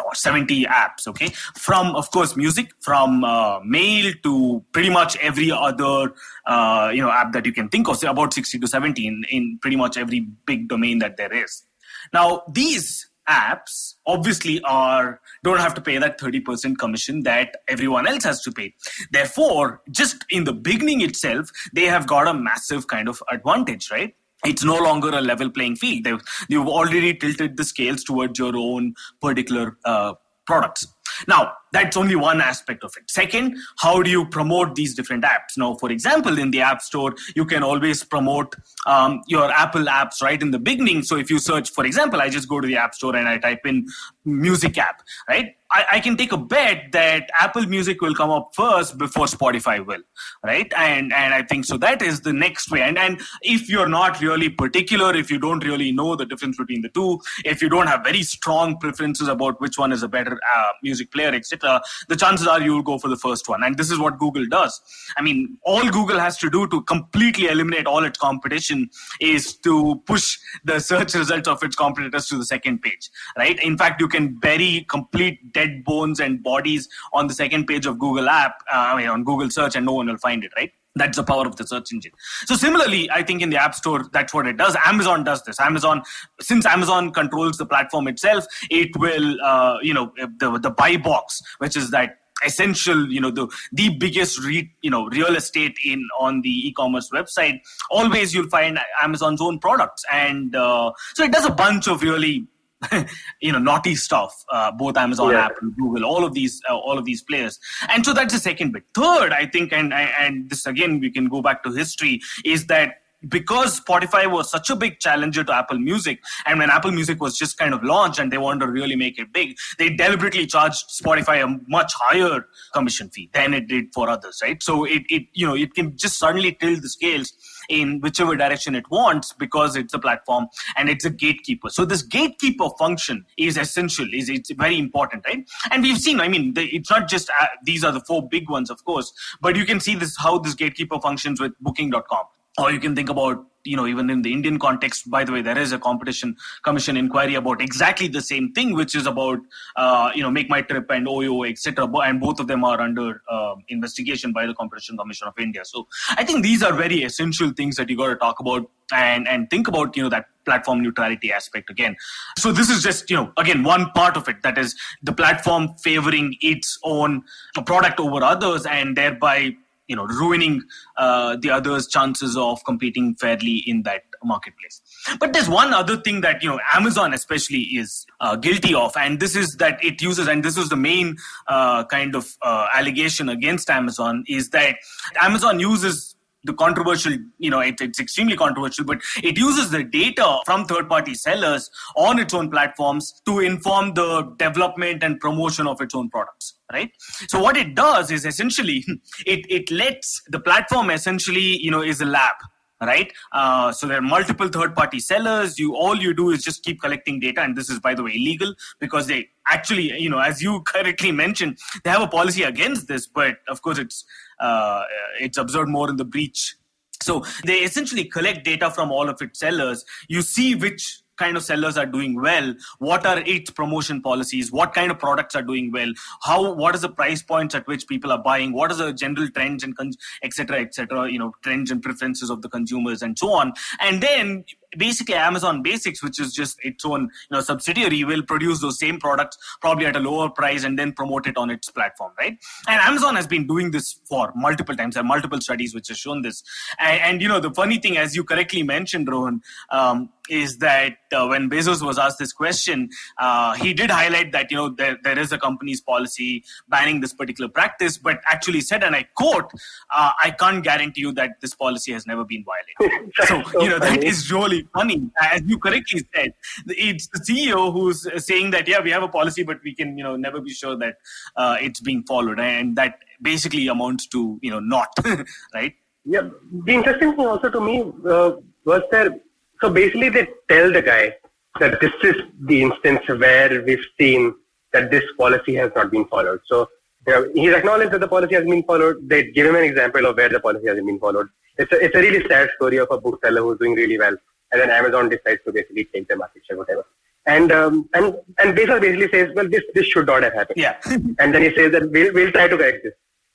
or 0.05 0.15
70 0.15 0.65
apps, 0.65 1.07
okay? 1.07 1.29
From, 1.57 1.95
of 1.95 2.11
course, 2.11 2.37
music, 2.37 2.73
from 2.81 3.25
uh, 3.25 3.61
mail 3.65 4.13
to 4.23 4.63
pretty 4.73 4.91
much 4.91 5.17
every 5.19 5.51
other, 5.51 6.13
uh, 6.47 6.91
you 6.93 7.01
know, 7.01 7.11
app 7.11 7.33
that 7.33 7.47
you 7.47 7.53
can 7.53 7.69
think 7.69 7.89
of, 7.89 7.97
so 7.97 8.11
about 8.11 8.35
60 8.35 8.59
to 8.59 8.67
70 8.67 9.07
in, 9.07 9.25
in 9.31 9.59
pretty 9.63 9.77
much 9.77 9.97
every 9.97 10.27
big 10.47 10.69
domain 10.69 10.99
that 10.99 11.17
there 11.17 11.33
is. 11.33 11.65
Now, 12.13 12.43
these 12.53 13.08
apps 13.29 13.95
obviously 14.07 14.61
are 14.63 15.21
don't 15.45 15.59
have 15.59 15.75
to 15.75 15.81
pay 15.81 15.99
that 15.99 16.19
30% 16.19 16.79
commission 16.79 17.23
that 17.23 17.57
everyone 17.69 18.07
else 18.07 18.25
has 18.25 18.43
to 18.43 18.53
pay. 18.53 18.75
Therefore 19.13 19.83
just 19.91 20.25
in 20.31 20.45
the 20.45 20.53
beginning 20.53 21.01
itself 21.01 21.51
they 21.73 21.85
have 21.85 22.07
got 22.07 22.27
a 22.27 22.35
massive 22.35 22.87
kind 22.87 23.09
of 23.09 23.23
advantage 23.31 23.91
right? 23.91 24.15
It's 24.45 24.65
no 24.65 24.79
longer 24.79 25.09
a 25.09 25.21
level 25.21 25.51
playing 25.51 25.77
field. 25.77 26.05
They've, 26.05 26.21
you've 26.49 26.69
already 26.69 27.13
tilted 27.13 27.57
the 27.57 27.65
scales 27.65 28.05
towards 28.05 28.39
your 28.39 28.57
own 28.57 28.95
particular 29.21 29.77
uh, 29.85 30.15
products 30.47 30.87
now 31.27 31.53
that's 31.73 31.97
only 31.97 32.17
one 32.17 32.41
aspect 32.41 32.83
of 32.85 32.93
it. 32.97 33.11
Second, 33.11 33.57
how 33.79 34.03
do 34.03 34.11
you 34.11 34.27
promote 34.27 34.75
these 34.75 34.95
different 34.95 35.25
apps? 35.25 35.57
Now, 35.57 35.75
for 35.75 35.91
example, 35.91 36.39
in 36.39 36.51
the 36.51 36.61
App 36.61 36.81
Store, 36.81 37.15
you 37.37 37.45
can 37.45 37.63
always 37.63 38.05
promote 38.05 38.55
um, 38.87 39.23
your 39.27 39.51
Apple 39.51 39.85
apps 39.85 40.23
right 40.23 40.41
in 40.41 40.51
the 40.51 40.59
beginning. 40.59 41.03
So 41.03 41.17
if 41.17 41.31
you 41.31 41.39
search, 41.39 41.71
for 41.71 41.85
example, 41.85 42.21
I 42.21 42.31
just 42.31 42.49
go 42.49 42.61
to 42.61 42.67
the 42.67 42.77
App 42.77 42.95
Store 42.95 43.17
and 43.17 43.29
I 43.29 43.39
type 43.39 43.61
in 43.67 43.87
music 44.25 44.79
app, 44.79 45.03
right? 45.29 45.55
I, 45.71 45.85
I 45.93 46.01
can 46.01 46.17
take 46.17 46.33
a 46.33 46.39
bet 46.39 46.93
that 46.93 47.29
Apple 47.39 47.67
Music 47.67 48.01
will 48.01 48.15
come 48.15 48.31
up 48.31 48.53
first 48.55 48.97
before 48.97 49.27
Spotify 49.27 49.85
will, 49.85 50.01
right? 50.43 50.73
And 50.77 51.13
and 51.13 51.35
I 51.35 51.43
think 51.43 51.67
so 51.67 51.77
that 51.77 52.01
is 52.01 52.23
the 52.23 52.33
next 52.33 52.71
way. 52.71 52.81
And 52.81 52.99
and 52.99 53.21
if 53.43 53.69
you're 53.69 53.89
not 53.89 54.21
really 54.23 54.49
particular, 54.49 55.15
if 55.15 55.31
you 55.31 55.39
don't 55.39 55.63
really 55.63 55.93
know 55.93 56.17
the 56.17 56.25
difference 56.25 56.57
between 56.57 56.81
the 56.81 56.89
two, 56.89 57.21
if 57.45 57.61
you 57.61 57.69
don't 57.69 57.87
have 57.87 58.03
very 58.03 58.23
strong 58.23 58.79
preferences 58.79 59.29
about 59.29 59.61
which 59.61 59.77
one 59.77 59.93
is 59.93 60.03
a 60.03 60.09
better 60.09 60.41
uh, 60.57 60.69
music 60.83 60.98
player, 61.07 61.35
etc 61.35 61.81
the 62.09 62.17
chances 62.17 62.47
are 62.47 62.61
you 62.61 62.75
will 62.75 62.83
go 62.83 62.99
for 62.99 63.09
the 63.09 63.17
first 63.17 63.49
one. 63.49 63.63
And 63.63 63.77
this 63.77 63.91
is 63.91 63.99
what 63.99 64.19
Google 64.19 64.47
does. 64.47 64.81
I 65.17 65.23
mean, 65.23 65.59
all 65.63 65.89
Google 65.89 66.19
has 66.19 66.39
to 66.39 66.51
do 66.51 66.67
to 66.69 66.83
completely 66.83 67.49
eliminate 67.49 67.87
all 67.87 68.05
its 68.05 68.19
competition 68.19 68.89
is 69.21 69.57
to 69.59 70.03
push 70.07 70.39
the 70.65 70.81
search 70.81 71.15
results 71.15 71.49
of 71.49 71.63
its 71.63 71.77
competitors 71.77 72.27
to 72.29 72.39
the 72.39 72.45
second 72.45 72.83
page, 72.83 73.11
right? 73.37 73.63
In 73.63 73.77
fact, 73.77 74.01
you 74.01 74.09
can 74.09 74.39
bury 74.39 74.87
complete 74.89 75.53
dead 75.53 75.85
bones 75.85 76.21
and 76.21 76.43
bodies 76.43 76.89
on 77.13 77.27
the 77.27 77.35
second 77.35 77.67
page 77.67 77.87
of 77.87 77.99
Google 77.99 78.29
app, 78.29 78.63
uh, 78.73 79.01
on 79.11 79.25
Google 79.25 79.51
search, 79.51 79.77
and 79.77 79.87
no 79.87 79.95
one 79.95 80.07
will 80.07 80.19
find 80.19 80.45
it, 80.45 80.53
right? 80.57 80.73
That's 80.99 81.17
the 81.17 81.25
power 81.25 81.47
of 81.47 81.57
the 81.57 81.67
search 81.67 81.93
engine. 81.93 82.13
So 82.47 82.57
similarly, 82.57 83.11
I 83.11 83.23
think 83.23 83.43
in 83.43 83.51
the 83.51 83.57
App 83.57 83.75
Store, 83.75 84.05
that's 84.13 84.35
what 84.35 84.47
it 84.47 84.57
does. 84.57 84.77
Amazon 84.85 85.25
does 85.25 85.43
this. 85.45 85.59
Amazon, 85.61 86.03
since 86.41 86.67
Amazon 86.67 87.13
controls 87.13 87.57
the 87.57 87.67
platform 87.67 88.09
itself, 88.09 88.45
it 88.71 88.97
will, 88.97 89.41
uh, 89.43 89.79
you 89.83 89.95
know, 89.95 90.13
the 90.39 90.59
the 90.59 90.71
buy 90.71 90.97
box, 90.97 91.41
which 91.59 91.77
is 91.77 91.91
that 91.91 92.19
essential 92.45 93.11
you 93.11 93.21
know 93.21 93.31
the 93.31 93.49
the 93.73 93.97
biggest 93.99 94.39
re, 94.45 94.71
you 94.83 94.91
know 94.91 95.07
real 95.07 95.35
estate 95.35 95.77
in 95.85 96.07
on 96.21 96.41
the 96.43 96.69
e-commerce 96.69 97.11
website 97.13 97.59
always 97.91 98.33
you'll 98.33 98.49
find 98.49 98.79
amazon's 99.03 99.41
own 99.41 99.59
products 99.59 100.05
and 100.13 100.55
uh, 100.55 100.93
so 101.15 101.25
it 101.25 101.33
does 101.33 101.45
a 101.45 101.51
bunch 101.51 101.89
of 101.89 102.01
really 102.03 102.47
you 103.41 103.51
know 103.53 103.59
naughty 103.59 103.95
stuff 103.95 104.45
uh, 104.53 104.71
both 104.71 104.97
amazon 104.97 105.33
yeah. 105.33 105.47
apple 105.47 105.71
google 105.77 106.05
all 106.05 106.25
of 106.25 106.33
these 106.33 106.61
uh, 106.71 106.77
all 106.77 106.97
of 106.97 107.05
these 107.05 107.23
players 107.23 107.59
and 107.89 108.05
so 108.05 108.13
that's 108.13 108.33
the 108.33 108.41
second 108.41 108.73
bit 108.73 108.85
third 108.95 109.33
i 109.33 109.47
think 109.47 109.73
and 109.73 109.93
and 109.93 110.49
this 110.49 110.65
again 110.65 111.01
we 111.01 111.11
can 111.11 111.29
go 111.29 111.43
back 111.43 111.63
to 111.63 111.73
history 111.73 112.21
is 112.45 112.67
that 112.67 112.99
because 113.27 113.81
Spotify 113.81 114.31
was 114.31 114.51
such 114.51 114.71
a 114.71 114.77
big 114.77 115.01
challenger 115.01 115.43
to 115.43 115.53
Apple 115.55 115.79
Music, 115.79 116.21
and 116.47 116.59
when 116.59 116.71
Apple 116.71 116.93
Music 116.93 117.21
was 117.21 117.37
just 117.37 117.59
kind 117.59 117.75
of 117.75 117.83
launched 117.83 118.19
and 118.19 118.33
they 118.33 118.39
wanted 118.39 118.67
to 118.67 118.73
really 118.73 118.97
make 118.97 119.19
it 119.19 119.33
big, 119.33 119.57
they 119.79 119.91
deliberately 119.91 120.47
charged 120.47 120.85
Spotify 120.89 121.43
a 121.43 121.61
much 121.69 121.93
higher 121.97 122.47
commission 122.73 123.11
fee 123.11 123.31
than 123.33 123.55
it 123.55 123.67
did 123.67 123.87
for 123.93 124.09
others, 124.09 124.41
right? 124.43 124.63
So 124.63 124.85
it, 124.85 125.03
it 125.09 125.25
you 125.33 125.47
know 125.47 125.55
it 125.55 125.75
can 125.75 125.97
just 125.97 126.19
suddenly 126.19 126.53
tilt 126.53 126.83
the 126.83 126.89
scales 126.89 127.33
in 127.69 128.01
whichever 128.01 128.37
direction 128.37 128.75
it 128.75 128.85
wants 128.91 129.33
because 129.33 129.77
it's 129.77 129.93
a 129.93 129.99
platform 129.99 130.47
and 130.77 130.89
it's 130.89 131.05
a 131.05 131.11
gatekeeper. 131.11 131.69
So 131.71 131.85
this 131.85 132.03
gatekeeper 132.03 132.69
function 132.79 133.27
is 133.37 133.57
essential, 133.57 134.07
is 134.13 134.29
it's 134.29 134.51
very 134.53 134.79
important, 134.79 135.25
right? 135.27 135.49
And 135.71 135.83
we've 135.83 135.99
seen, 135.99 136.21
I 136.21 136.29
mean, 136.29 136.55
the, 136.55 136.65
it's 136.75 136.91
not 136.91 137.09
just 137.09 137.31
uh, 137.41 137.47
these 137.65 137.85
are 137.85 137.93
the 137.93 138.01
four 138.01 138.27
big 138.27 138.49
ones, 138.49 138.71
of 138.71 138.85
course, 138.85 139.13
but 139.41 139.57
you 139.57 139.67
can 139.67 139.81
see 139.81 139.95
this 139.95 140.17
how 140.17 140.39
this 140.39 140.55
gatekeeper 140.55 141.01
functions 141.01 141.41
with 141.41 141.53
Booking.com 141.61 142.25
or 142.59 142.71
you 142.73 142.81
can 142.81 142.95
think 142.95 143.09
about 143.09 143.45
you 143.65 143.77
know 143.77 143.87
even 143.87 144.11
in 144.11 144.23
the 144.23 144.33
indian 144.33 144.59
context 144.59 145.11
by 145.11 145.23
the 145.25 145.33
way 145.33 145.43
there 145.43 145.59
is 145.59 145.73
a 145.73 145.79
competition 145.79 146.35
commission 146.63 146.97
inquiry 146.97 147.35
about 147.35 147.61
exactly 147.61 148.09
the 148.09 148.21
same 148.21 148.53
thing 148.53 148.75
which 148.75 148.95
is 148.95 149.07
about 149.07 149.39
uh, 149.77 150.11
you 150.15 150.23
know 150.23 150.31
make 150.31 150.49
my 150.49 150.61
trip 150.63 150.87
and 150.91 151.07
oyo 151.07 151.49
etc 151.49 151.87
and 152.07 152.21
both 152.21 152.41
of 152.41 152.47
them 152.47 152.65
are 152.65 152.81
under 152.81 153.23
uh, 153.31 153.55
investigation 153.69 154.33
by 154.33 154.47
the 154.47 154.55
competition 154.55 154.97
commission 154.97 155.27
of 155.29 155.35
india. 155.39 155.65
So 155.65 155.87
i 156.17 156.25
think 156.25 156.43
these 156.43 156.63
are 156.63 156.73
very 156.73 157.03
essential 157.03 157.51
things 157.51 157.77
that 157.77 157.89
you 157.91 157.97
got 157.97 158.09
to 158.09 158.17
talk 158.17 158.41
about 158.41 158.71
and 158.93 159.29
and 159.29 159.51
think 159.51 159.69
about 159.69 159.97
you 159.97 160.03
know 160.05 160.09
that 160.09 160.27
platform 160.45 160.83
neutrality 160.83 161.31
aspect 161.31 161.69
again. 161.69 161.95
So 162.39 162.53
this 162.53 162.71
is 162.71 162.83
just 162.83 163.11
you 163.11 163.17
know 163.17 163.33
again 163.37 163.63
one 163.63 163.91
part 163.91 164.17
of 164.17 164.29
it. 164.29 164.43
That 164.43 164.57
is 164.57 164.75
the 165.03 165.13
platform 165.13 165.75
favoring 165.83 166.37
its 166.41 166.79
own 166.83 167.23
product 167.67 168.01
over 168.01 168.23
others 168.25 168.65
and 168.65 168.97
thereby 168.97 169.57
you 169.89 169.97
know 169.97 170.05
ruining 170.05 170.63
uh, 170.97 171.37
the 171.37 171.51
other's 171.51 171.87
chances 171.89 172.37
of 172.37 172.63
competing 172.65 173.15
fairly 173.17 173.57
in 173.67 173.83
that 173.83 174.05
marketplace. 174.23 174.81
But 175.19 175.33
there's 175.33 175.49
one 175.49 175.73
other 175.73 175.97
thing 175.97 176.21
that 176.21 176.43
you 176.43 176.49
know 176.49 176.61
amazon 176.75 177.15
especially 177.15 177.61
is 177.61 178.07
uh, 178.21 178.37
guilty 178.37 178.75
of 178.75 178.97
and 178.97 179.21
this 179.21 179.37
is 179.37 179.57
that 179.59 179.83
it 179.85 180.01
uses 180.03 180.29
and 180.29 180.45
this 180.45 180.57
was 180.57 180.69
the 180.69 180.77
main 180.77 181.17
uh, 181.47 181.85
kind 181.85 182.15
of 182.15 182.37
uh, 182.43 182.69
allegation 182.75 183.29
against 183.29 183.71
amazon 183.71 184.25
is 184.27 184.51
that 184.51 184.77
amazon 185.23 185.61
uses 185.61 186.08
the 186.49 186.55
controversial, 186.55 187.13
you 187.39 187.51
know, 187.51 187.61
it, 187.61 187.81
it's 187.81 188.01
extremely 188.01 188.37
controversial, 188.37 188.85
but 188.85 189.01
it 189.23 189.39
uses 189.39 189.71
the 189.71 189.85
data 189.85 190.39
from 190.45 190.65
third 190.65 190.89
party 190.89 191.15
sellers 191.15 191.71
on 191.95 192.19
its 192.19 192.35
own 192.35 192.51
platforms 192.51 193.23
to 193.27 193.39
inform 193.39 193.95
the 193.95 194.23
development 194.39 195.03
and 195.03 195.21
promotion 195.21 195.67
of 195.67 195.81
its 195.81 195.95
own 195.95 196.11
products 196.11 196.55
right? 196.71 196.91
So 197.29 197.41
what 197.41 197.57
it 197.57 197.75
does 197.75 198.11
is 198.11 198.27
essentially 198.27 198.85
it 199.27 199.47
it 199.49 199.71
lets 199.71 200.23
the 200.29 200.39
platform 200.39 200.91
essentially 200.91 201.57
you 201.65 201.71
know 201.71 201.83
is 201.83 202.03
a 202.03 202.05
lab 202.05 202.35
right? 202.81 203.13
Uh, 203.33 203.73
so 203.73 203.87
there 203.87 203.99
are 203.99 204.03
multiple 204.03 204.49
third 204.49 204.75
party 204.75 205.01
sellers. 205.01 205.59
You 205.59 205.75
all 205.75 205.97
you 205.97 206.15
do 206.15 206.31
is 206.31 206.43
just 206.43 206.63
keep 206.63 206.81
collecting 206.81 207.19
data 207.21 207.43
and 207.43 207.57
this 207.57 207.69
is 207.69 207.81
by 207.81 207.95
the 207.95 208.03
way 208.03 208.13
illegal 208.15 208.55
because 208.79 209.07
they 209.07 209.29
actually 209.49 209.99
you 209.99 210.11
know 210.11 210.19
as 210.19 210.43
you 210.43 210.63
correctly 210.67 211.13
mentioned 211.13 211.59
they 211.85 211.91
have 211.91 212.03
a 212.03 212.09
policy 212.09 212.43
against 212.43 212.87
this 212.87 213.07
but 213.07 213.37
of 213.49 213.63
course 213.63 213.79
it's 213.79 214.05
uh, 214.41 214.83
it's 215.21 215.39
observed 215.39 215.69
more 215.69 215.89
in 215.89 215.97
the 215.97 216.05
breach. 216.05 216.57
So 217.03 217.25
they 217.45 217.59
essentially 217.59 218.05
collect 218.05 218.45
data 218.45 218.71
from 218.71 218.91
all 218.91 219.09
of 219.09 219.21
its 219.23 219.39
sellers. 219.39 219.85
You 220.09 220.23
see 220.23 220.55
which 220.55 221.03
kind 221.17 221.37
of 221.37 221.43
sellers 221.43 221.77
are 221.77 221.85
doing 221.85 222.21
well 222.21 222.55
what 222.79 223.05
are 223.05 223.19
its 223.27 223.51
promotion 223.51 224.01
policies 224.01 224.53
what 224.53 224.73
kind 224.73 224.91
of 224.91 224.99
products 225.01 225.35
are 225.35 225.43
doing 225.43 225.73
well 225.73 225.93
how 226.23 226.53
what 226.53 226.77
is 226.77 226.83
the 226.83 226.89
price 226.89 227.23
points 227.23 227.57
at 227.57 227.67
which 227.67 227.89
people 227.89 228.13
are 228.13 228.23
buying 228.23 228.53
what 228.53 228.71
is 228.71 228.79
the 228.79 228.93
general 228.93 229.29
trends 229.31 229.65
and 229.65 229.77
etc 230.23 230.61
etc 230.61 231.11
you 231.11 231.19
know 231.19 231.33
trends 231.43 231.73
and 231.73 231.83
preferences 231.83 232.31
of 232.31 232.43
the 232.43 232.49
consumers 232.49 233.03
and 233.03 233.19
so 233.19 233.33
on. 233.33 233.53
And 233.81 234.03
then 234.03 234.45
basically 234.77 235.15
Amazon 235.15 235.63
Basics, 235.63 236.03
which 236.03 236.21
is 236.21 236.33
just 236.33 236.59
its 236.63 236.85
own 236.85 237.03
you 237.03 237.09
know 237.31 237.41
subsidiary, 237.41 238.05
will 238.05 238.23
produce 238.23 238.61
those 238.61 238.79
same 238.79 238.99
products 238.99 239.39
probably 239.61 239.87
at 239.87 239.97
a 239.97 240.01
lower 240.01 240.29
price 240.29 240.65
and 240.65 240.79
then 240.79 240.93
promote 240.93 241.27
it 241.27 241.37
on 241.37 241.51
its 241.51 241.71
platform, 241.71 242.13
right? 242.19 242.37
And 242.67 242.81
Amazon 242.81 243.17
has 243.17 243.27
been 243.27 243.47
doing 243.47 243.71
this 243.71 244.01
for 244.09 244.33
multiple 244.35 244.77
times. 244.77 244.95
There 244.95 245.03
are 245.03 245.07
multiple 245.07 245.41
studies 245.41 245.75
which 245.75 245.89
have 245.89 245.97
shown 245.97 246.23
this. 246.23 246.43
And, 246.79 247.01
and 247.01 247.23
you 247.23 247.29
know 247.29 247.41
the 247.41 247.53
funny 247.53 247.79
thing, 247.79 247.97
as 247.97 248.15
you 248.15 248.25
correctly 248.25 248.63
mentioned, 248.63 249.09
Rohan, 249.09 249.41
um, 249.71 250.11
is 250.31 250.59
that 250.59 250.99
uh, 251.13 251.27
when 251.27 251.49
Bezos 251.49 251.85
was 251.85 251.99
asked 251.99 252.19
this 252.19 252.33
question, 252.33 252.91
uh, 253.19 253.55
he 253.55 253.73
did 253.73 253.91
highlight 253.91 254.33
that 254.33 254.51
you 254.51 254.57
know 254.57 254.69
there, 254.69 254.99
there 255.03 255.19
is 255.19 255.33
a 255.33 255.39
company's 255.39 255.81
policy 255.81 256.45
banning 256.69 257.01
this 257.01 257.15
particular 257.15 257.49
practice, 257.49 257.99
but 257.99 258.21
actually 258.31 258.61
said, 258.61 258.83
and 258.85 258.95
I 258.95 259.07
quote, 259.15 259.51
uh, 259.95 260.13
"I 260.23 260.31
can't 260.31 260.63
guarantee 260.63 261.03
you 261.03 261.13
that 261.13 261.41
this 261.41 261.55
policy 261.55 261.93
has 261.93 262.07
never 262.07 262.25
been 262.25 262.45
violated." 262.45 263.13
so, 263.17 263.43
so, 263.53 263.63
you 263.63 263.71
know 263.71 263.79
funny. 263.79 263.99
that 263.99 264.05
is 264.05 264.31
really 264.33 264.58
funny, 264.75 265.11
as 265.21 265.43
you 265.47 265.59
correctly 265.59 266.03
said. 266.15 266.33
It's 266.69 267.09
the 267.09 267.21
CEO 267.21 267.73
who's 267.73 268.07
saying 268.25 268.51
that 268.53 268.69
yeah, 268.69 268.81
we 268.81 268.91
have 268.91 269.03
a 269.03 269.09
policy, 269.09 269.43
but 269.43 269.59
we 269.65 269.75
can 269.75 269.97
you 269.99 270.05
know 270.05 270.17
never 270.17 270.41
be 270.41 270.51
sure 270.51 270.77
that 270.77 270.97
uh, 271.37 271.57
it's 271.61 271.81
being 271.81 272.03
followed, 272.05 272.41
and 272.41 272.77
that 272.77 272.99
basically 273.23 273.69
amounts 273.69 274.07
to 274.09 274.39
you 274.43 274.51
know 274.51 274.61
not 274.61 274.89
right. 275.55 275.75
Yeah, 276.05 276.29
the 276.65 276.73
interesting 276.73 277.17
thing 277.17 277.27
also 277.27 277.51
to 277.51 277.61
me 277.61 277.83
uh, 278.09 278.33
was 278.65 278.83
there 278.91 279.21
so 279.61 279.71
basically, 279.71 280.09
they 280.09 280.29
tell 280.49 280.73
the 280.73 280.83
guy 280.83 281.17
that 281.59 281.81
this 281.81 281.93
is 282.05 282.17
the 282.41 282.63
instance 282.63 283.01
where 283.09 283.63
we've 283.63 283.85
seen 283.99 284.35
that 284.73 284.91
this 284.91 285.03
policy 285.19 285.55
has 285.57 285.73
not 285.75 285.91
been 285.91 286.05
followed. 286.07 286.41
So 286.47 286.69
you 287.07 287.13
know, 287.13 287.31
he's 287.35 287.53
acknowledged 287.53 287.93
that 287.93 288.01
the 288.01 288.09
policy 288.09 288.35
has 288.35 288.45
been 288.45 288.63
followed. 288.63 289.09
They 289.09 289.31
give 289.33 289.47
him 289.47 289.57
an 289.57 289.65
example 289.65 290.07
of 290.07 290.17
where 290.17 290.29
the 290.29 290.41
policy 290.41 290.69
hasn't 290.69 290.87
been 290.87 291.01
followed. 291.01 291.29
It's 291.57 291.73
a, 291.73 291.85
it's 291.85 291.95
a 291.95 291.99
really 291.99 292.27
sad 292.29 292.51
story 292.57 292.77
of 292.77 292.89
a 292.91 292.99
bookseller 292.99 293.41
who's 293.41 293.59
doing 293.59 293.75
really 293.75 293.99
well, 293.99 294.17
and 294.53 294.61
then 294.61 294.71
Amazon 294.71 295.09
decides 295.09 295.43
to 295.45 295.53
basically 295.53 295.85
take 295.93 296.09
the 296.09 296.17
market 296.17 296.43
share, 296.47 296.57
whatever. 296.57 296.85
And 297.27 297.53
um, 297.53 297.89
and 297.95 298.17
and 298.39 298.57
Bezos 298.57 298.81
basically 298.81 299.09
says, 299.11 299.35
well, 299.35 299.49
this 299.49 299.63
this 299.75 299.87
should 299.87 300.07
not 300.07 300.23
have 300.23 300.33
happened. 300.33 300.59
Yeah. 300.59 300.77
and 300.87 301.35
then 301.35 301.43
he 301.43 301.55
says 301.55 301.73
that 301.73 301.91
we'll 301.91 302.13
we'll 302.15 302.33
try 302.33 302.49
to 302.49 302.57
correct 302.57 302.85
this. 302.85 302.95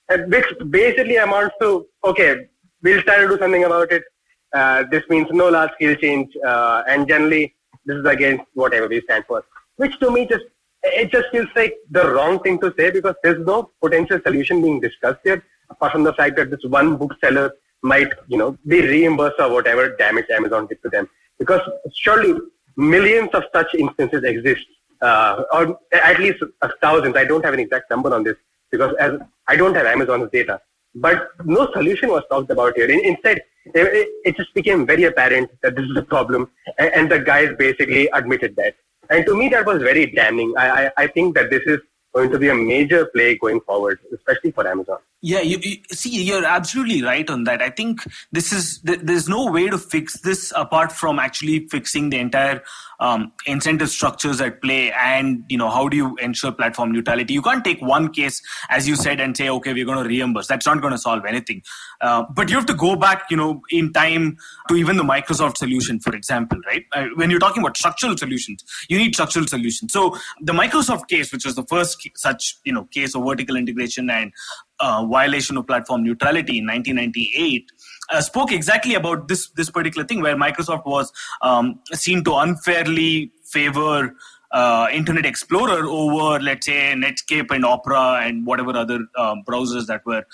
And 0.09 0.31
which 0.31 0.45
basically 0.69 1.17
amounts 1.17 1.55
to 1.61 1.87
okay, 2.03 2.47
we'll 2.81 3.03
try 3.03 3.17
to 3.17 3.27
do 3.27 3.37
something 3.37 3.63
about 3.63 3.91
it. 3.91 4.03
Uh, 4.51 4.83
this 4.89 5.03
means 5.09 5.27
no 5.31 5.49
large 5.49 5.71
scale 5.73 5.95
change, 5.95 6.31
uh, 6.45 6.83
and 6.87 7.07
generally 7.07 7.55
this 7.85 7.97
is 7.97 8.05
against 8.05 8.43
whatever 8.53 8.87
we 8.87 9.01
stand 9.01 9.25
for. 9.27 9.43
Which 9.77 9.99
to 9.99 10.11
me 10.11 10.25
just 10.25 10.45
it 10.83 11.11
just 11.11 11.29
feels 11.31 11.47
like 11.55 11.75
the 11.91 12.11
wrong 12.11 12.39
thing 12.39 12.59
to 12.59 12.73
say 12.77 12.91
because 12.91 13.15
there's 13.23 13.45
no 13.45 13.71
potential 13.81 14.19
solution 14.25 14.61
being 14.61 14.79
discussed 14.79 15.19
here, 15.23 15.43
apart 15.69 15.91
from 15.91 16.03
the 16.03 16.13
fact 16.13 16.35
that 16.37 16.49
this 16.49 16.63
one 16.63 16.97
bookseller 16.97 17.53
might, 17.83 18.11
you 18.27 18.37
know, 18.37 18.57
be 18.67 18.81
reimbursed 18.81 19.39
or 19.39 19.51
whatever 19.51 19.95
damage 19.95 20.25
Amazon 20.29 20.67
did 20.67 20.81
to 20.83 20.89
them. 20.89 21.09
Because 21.37 21.61
surely 21.93 22.39
millions 22.75 23.29
of 23.33 23.43
such 23.53 23.73
instances 23.75 24.23
exist, 24.23 24.65
uh, 25.01 25.43
or 25.51 25.79
at 25.91 26.19
least 26.19 26.43
thousands. 26.81 27.15
I 27.15 27.25
don't 27.25 27.43
have 27.43 27.53
an 27.53 27.59
exact 27.59 27.89
number 27.89 28.13
on 28.13 28.23
this 28.23 28.37
because 28.71 28.95
as 28.99 29.13
I 29.47 29.55
don't 29.55 29.75
have 29.75 29.85
Amazon's 29.85 30.29
data. 30.31 30.61
But 30.95 31.29
no 31.43 31.71
solution 31.73 32.09
was 32.09 32.23
talked 32.29 32.51
about 32.51 32.75
here. 32.75 32.89
Instead, 32.89 33.41
it, 33.73 34.37
just 34.37 34.53
became 34.53 34.85
very 34.85 35.03
apparent 35.05 35.49
that 35.61 35.75
this 35.75 35.85
is 35.85 35.97
a 35.97 36.03
problem, 36.03 36.49
and, 36.77 36.93
and, 36.93 37.11
the 37.11 37.19
guys 37.19 37.49
basically 37.57 38.07
admitted 38.13 38.55
that. 38.57 38.75
And 39.09 39.25
to 39.25 39.35
me, 39.35 39.49
that 39.49 39.65
was 39.65 39.81
very 39.81 40.05
damning. 40.05 40.53
I, 40.57 40.85
I, 40.85 40.91
I 40.97 41.07
think 41.07 41.33
that 41.35 41.49
this 41.49 41.63
is 41.65 41.79
going 42.13 42.31
to 42.31 42.39
be 42.39 42.49
a 42.49 42.55
major 42.55 43.05
play 43.07 43.37
going 43.37 43.59
forward, 43.61 43.99
especially 44.13 44.51
for 44.51 44.67
Amazon. 44.67 44.99
Yeah, 45.25 45.39
you, 45.39 45.57
you, 45.61 45.77
see, 45.93 46.21
you're 46.21 46.43
absolutely 46.43 47.01
right 47.01 47.29
on 47.29 47.45
that. 47.45 47.61
I 47.61 47.69
think 47.69 48.01
this 48.33 48.51
is 48.51 48.81
there's 48.81 49.29
no 49.29 49.49
way 49.49 49.69
to 49.69 49.77
fix 49.77 50.19
this 50.19 50.51
apart 50.53 50.91
from 50.91 51.17
actually 51.17 51.69
fixing 51.69 52.09
the 52.09 52.19
entire 52.19 52.61
um, 52.99 53.31
incentive 53.45 53.89
structures 53.89 54.41
at 54.41 54.61
play, 54.61 54.91
and 54.91 55.45
you 55.47 55.57
know 55.57 55.69
how 55.69 55.87
do 55.87 55.95
you 55.95 56.17
ensure 56.17 56.51
platform 56.51 56.91
neutrality? 56.91 57.33
You 57.33 57.41
can't 57.41 57.63
take 57.63 57.81
one 57.81 58.11
case, 58.11 58.41
as 58.69 58.85
you 58.85 58.97
said, 58.97 59.21
and 59.21 59.35
say, 59.35 59.47
okay, 59.49 59.71
we're 59.71 59.85
going 59.85 60.03
to 60.03 60.09
reimburse. 60.09 60.47
That's 60.47 60.65
not 60.65 60.81
going 60.81 60.91
to 60.91 60.97
solve 60.97 61.23
anything. 61.25 61.61
Uh, 62.01 62.23
but 62.35 62.49
you 62.49 62.57
have 62.57 62.65
to 62.65 62.73
go 62.73 62.97
back, 62.97 63.31
you 63.31 63.37
know, 63.37 63.61
in 63.71 63.93
time 63.93 64.37
to 64.67 64.75
even 64.75 64.97
the 64.97 65.03
Microsoft 65.03 65.55
solution, 65.55 66.01
for 66.01 66.13
example, 66.13 66.59
right? 66.67 66.85
Uh, 66.91 67.05
when 67.15 67.29
you're 67.29 67.39
talking 67.39 67.63
about 67.63 67.77
structural 67.77 68.17
solutions, 68.17 68.65
you 68.89 68.97
need 68.97 69.13
structural 69.13 69.47
solutions. 69.47 69.93
So 69.93 70.17
the 70.41 70.51
Microsoft 70.51 71.07
case, 71.07 71.31
which 71.31 71.45
was 71.45 71.55
the 71.55 71.63
first 71.63 72.02
such 72.15 72.57
you 72.63 72.73
know 72.73 72.85
case 72.85 73.15
of 73.15 73.23
vertical 73.25 73.55
integration 73.55 74.09
and 74.09 74.31
uh, 74.79 75.05
violation 75.05 75.57
of 75.57 75.67
platform 75.67 76.03
neutrality 76.03 76.57
in 76.57 76.67
1998 76.67 77.71
uh, 78.09 78.21
spoke 78.21 78.51
exactly 78.51 78.95
about 78.95 79.27
this 79.27 79.49
this 79.51 79.69
particular 79.69 80.05
thing 80.05 80.21
where 80.21 80.35
Microsoft 80.35 80.85
was 80.85 81.11
um, 81.41 81.79
seen 81.93 82.23
to 82.23 82.35
unfairly 82.35 83.31
favor 83.45 84.15
uh, 84.53 84.87
Internet 84.93 85.25
Explorer 85.25 85.87
over, 85.87 86.39
let's 86.39 86.67
say, 86.67 86.93
Netscape 86.95 87.49
and 87.49 87.65
Opera 87.65 88.21
and 88.23 88.45
whatever 88.45 88.77
other 88.77 88.99
um, 89.17 89.43
browsers 89.43 89.87
that 89.87 90.05
were 90.05 90.25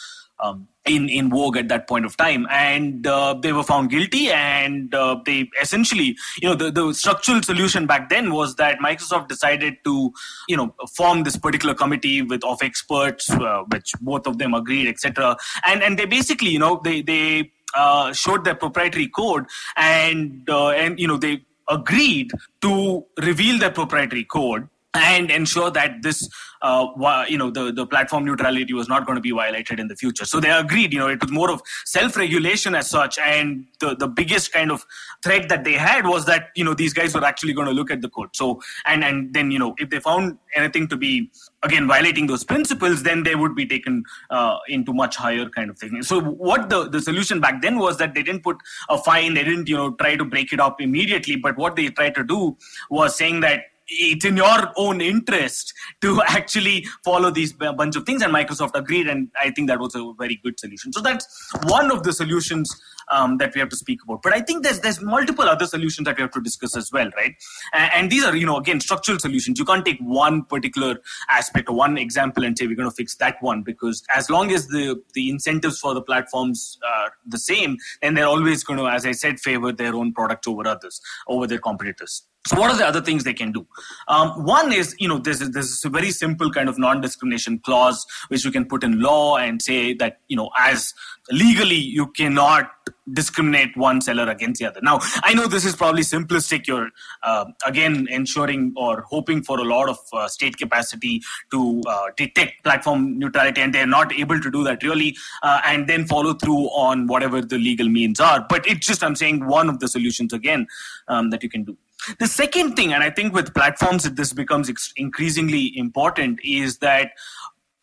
um, 0.41 0.67
in 0.89 1.08
in 1.08 1.30
vogue 1.30 1.58
at 1.58 1.67
that 1.69 1.88
point 1.88 2.06
of 2.06 2.17
time, 2.17 2.47
and 2.49 3.06
uh, 3.06 3.34
they 3.34 3.54
were 3.54 3.63
found 3.63 3.89
guilty. 3.89 4.32
And 4.32 4.93
uh, 4.93 5.19
they 5.25 5.49
essentially, 5.62 6.17
you 6.41 6.49
know, 6.49 6.56
the, 6.56 6.71
the 6.71 6.93
structural 6.93 7.41
solution 7.43 7.86
back 7.86 8.10
then 8.10 8.32
was 8.34 8.56
that 8.56 8.80
Microsoft 8.80 9.28
decided 9.28 9.78
to, 9.86 10.12
you 10.47 10.58
know, 10.58 10.73
form 10.95 11.23
this 11.23 11.38
particular 11.38 11.73
committee 11.73 12.21
with 12.21 12.43
of 12.43 12.62
experts, 12.62 13.30
uh, 13.30 13.63
which 13.71 13.93
both 14.02 14.28
of 14.28 14.38
them 14.39 14.54
agreed, 14.54 14.88
etc. 14.88 15.38
And 15.65 15.84
and 15.84 15.97
they 15.99 16.06
basically, 16.06 16.49
you 16.49 16.60
know, 16.60 16.82
they 16.84 17.02
they 17.02 17.52
uh, 17.75 18.12
showed 18.13 18.43
their 18.45 18.56
proprietary 18.56 19.08
code 19.08 19.45
and 19.78 20.49
uh, 20.49 20.69
and 20.69 20.99
you 20.99 21.08
know 21.08 21.17
they 21.17 21.45
agreed 21.69 22.32
to 22.62 23.06
reveal 23.21 23.60
their 23.60 23.71
proprietary 23.71 24.23
code 24.23 24.67
and 24.93 25.30
ensure 25.30 25.69
that 25.69 26.02
this 26.02 26.28
uh, 26.62 26.88
you 27.28 27.38
know 27.38 27.49
the, 27.52 27.71
the 27.71 27.86
platform 27.86 28.25
neutrality 28.25 28.73
was 28.73 28.89
not 28.89 29.06
going 29.06 29.15
to 29.15 29.21
be 29.21 29.32
violated 29.32 29.80
in 29.80 29.88
the 29.88 29.95
future. 29.95 30.25
So 30.25 30.39
they 30.39 30.49
agreed 30.49 30.91
you 30.91 30.99
know 30.99 31.08
it 31.08 31.21
was 31.21 31.32
more 31.32 31.52
of 31.52 31.62
self-regulation 31.86 32.75
as 32.75 32.89
such 32.89 33.17
and 33.19 33.65
the, 33.80 33.95
the 33.95 34.08
biggest 34.08 34.52
kind 34.52 34.71
of 34.71 34.86
threat 35.23 35.47
that 35.49 35.63
they 35.63 35.73
had 35.73 36.08
was 36.08 36.25
that 36.25 36.49
you 36.56 36.63
know 36.63 36.73
these 36.73 36.93
guys 36.93 37.13
were 37.13 37.23
actually 37.23 37.54
going 37.54 37.67
to 37.67 37.73
look 37.73 37.91
at 37.91 38.02
the 38.02 38.10
code. 38.10 38.30
So 38.34 38.62
and 38.86 39.04
and 39.04 39.34
then 39.34 39.52
you 39.52 39.60
know 39.60 39.75
if 39.78 39.89
they 39.89 39.99
found 39.99 40.38
anything 40.56 40.88
to 40.88 40.97
be 40.97 41.32
again 41.63 41.88
violating 41.88 42.25
those 42.25 42.43
principles 42.43 43.04
then 43.04 43.23
they 43.23 43.36
would 43.36 43.56
be 43.56 43.65
taken 43.65 44.04
uh, 44.32 44.58
into 44.67 44.91
much 44.91 45.15
higher 45.15 45.47
kind 45.49 45.69
of 45.69 45.78
thing. 45.78 46.02
So 46.02 46.19
what 46.19 46.69
the 46.69 46.89
the 46.89 47.02
solution 47.02 47.39
back 47.39 47.62
then 47.62 47.78
was 47.78 47.97
that 47.97 48.15
they 48.15 48.23
didn't 48.23 48.43
put 48.43 48.58
a 48.89 48.97
fine 48.97 49.36
they 49.36 49.43
didn't 49.43 49.69
you 49.69 49.78
know 49.78 49.91
try 49.91 50.15
to 50.15 50.25
break 50.25 50.52
it 50.52 50.60
up 50.60 50.82
immediately 50.82 51.36
but 51.36 51.58
what 51.58 51.75
they 51.75 51.89
tried 51.89 52.15
to 52.15 52.23
do 52.23 52.58
was 52.89 53.15
saying 53.15 53.41
that 53.41 53.65
it's 53.89 54.25
in 54.25 54.38
your 54.38 54.71
own 54.75 55.02
interest 55.02 55.73
to 56.02 56.21
actually 56.28 56.86
follow 57.04 57.32
these 57.32 57.54
bunch 57.54 57.95
of 57.95 58.06
things 58.06 58.21
and 58.21 58.34
microsoft 58.34 58.71
agreed 58.75 59.08
and 59.08 59.30
i 59.41 59.49
think 59.52 59.67
that 59.67 59.80
was 59.80 59.95
a 59.95 60.13
very 60.17 60.39
good 60.43 60.60
solution. 60.60 60.93
So 60.93 61.02
that's 61.02 61.25
one 61.63 61.91
of 61.91 62.04
the 62.04 62.13
solutions 62.13 62.69
um, 63.10 63.38
that 63.38 63.54
we 63.54 63.60
have 63.60 63.69
to 63.69 63.76
speak 63.76 64.00
about. 64.04 64.22
But 64.22 64.34
i 64.34 64.41
think 64.41 64.63
there's 64.63 64.80
there's 64.80 65.02
multiple 65.02 65.45
other 65.45 65.65
solutions 65.65 66.06
that 66.06 66.17
we 66.17 66.22
have 66.22 66.32
to 66.32 66.41
discuss 66.41 66.76
as 66.76 66.91
well 66.91 67.10
right? 67.17 67.36
And, 67.74 67.91
and 67.93 68.12
these 68.12 68.24
are 68.24 68.36
you 68.36 68.45
know 68.45 68.58
again 68.58 68.80
structural 68.80 69.19
solutions. 69.19 69.60
You 69.60 69.65
can't 69.65 69.86
take 69.86 70.00
one 70.00 70.43
particular 70.43 70.98
aspect 71.30 71.69
or 71.69 71.76
one 71.76 71.98
example 71.98 72.43
and 72.43 72.58
say 72.58 72.67
we're 72.67 72.76
going 72.76 72.89
to 72.89 72.95
fix 72.95 73.15
that 73.17 73.38
one 73.41 73.63
because 73.63 74.04
as 74.15 74.30
long 74.30 74.52
as 74.52 74.67
the 74.67 75.02
the 75.13 75.30
incentives 75.30 75.80
for 75.80 75.93
the 75.93 76.02
platforms 76.02 76.78
are 76.86 77.13
the 77.26 77.38
same 77.38 77.78
then 78.02 78.13
they're 78.13 78.28
always 78.28 78.63
going 78.63 78.80
to 78.80 78.88
as 78.88 79.06
i 79.06 79.12
said 79.12 79.39
favor 79.39 79.72
their 79.72 79.95
own 79.95 80.13
products 80.13 80.48
over 80.48 80.67
others 80.67 81.02
over 81.28 81.48
their 81.48 81.60
competitors. 81.60 82.24
So 82.48 82.60
what 82.60 82.72
are 82.72 82.78
the 82.78 82.88
other 82.88 83.02
things 83.02 83.26
they 83.26 83.34
can 83.34 83.52
do? 83.52 83.67
Um, 84.08 84.45
one 84.45 84.72
is, 84.72 84.95
you 84.98 85.08
know, 85.10 85.17
there's, 85.17 85.39
there's 85.39 85.84
a 85.84 85.89
very 85.89 86.10
simple 86.10 86.50
kind 86.50 86.69
of 86.69 86.80
non-discrimination 86.80 87.60
clause 87.60 88.06
which 88.30 88.45
you 88.45 88.52
can 88.52 88.65
put 88.65 88.84
in 88.84 89.02
law 89.02 89.38
and 89.38 89.62
say 89.62 89.93
that, 89.95 90.22
you 90.30 90.38
know, 90.38 90.50
as 90.58 90.93
legally 91.32 91.76
you 91.76 92.08
cannot 92.08 92.72
discriminate 93.13 93.76
one 93.76 94.02
seller 94.02 94.30
against 94.30 94.60
the 94.60 94.67
other. 94.67 94.80
Now, 94.82 95.00
I 95.24 95.34
know 95.34 95.48
this 95.48 95.65
is 95.65 95.76
probably 95.76 96.04
simplistic. 96.04 96.67
You're 96.67 96.89
uh, 97.24 97.45
again 97.65 98.08
ensuring 98.10 98.74
or 98.76 99.02
hoping 99.02 99.43
for 99.43 99.60
a 99.60 99.63
lot 99.63 99.89
of 99.89 99.98
uh, 100.13 100.28
state 100.28 100.58
capacity 100.58 101.22
to 101.52 101.82
uh, 101.88 102.08
detect 102.17 102.63
platform 102.63 103.17
neutrality, 103.17 103.62
and 103.62 103.74
they're 103.74 103.88
not 103.88 104.13
able 104.13 104.39
to 104.39 104.52
do 104.52 104.63
that 104.63 104.84
really, 104.84 105.15
uh, 105.43 105.62
and 105.65 105.88
then 105.88 106.06
follow 106.06 106.34
through 106.34 106.65
on 106.69 107.08
whatever 107.08 107.41
the 107.41 107.58
legal 107.58 107.89
means 107.89 108.19
are. 108.19 108.45
But 108.50 108.67
it's 108.67 108.86
just 108.86 109.04
I'm 109.04 109.15
saying 109.15 109.45
one 109.48 109.69
of 109.69 109.80
the 109.80 109.88
solutions 109.88 110.34
again 110.34 110.67
um, 111.08 111.30
that 111.30 111.43
you 111.43 111.50
can 111.50 111.63
do. 111.63 111.78
The 112.19 112.28
second 112.28 112.76
thing, 112.76 112.93
and 112.93 113.04
I 113.04 113.10
think 113.10 113.34
with 113.34 113.54
platforms, 113.54 114.10
this 114.10 114.32
becomes 114.34 114.72
increasingly 114.95 115.78
important, 115.78 116.39
is 116.43 116.78
that 116.78 117.12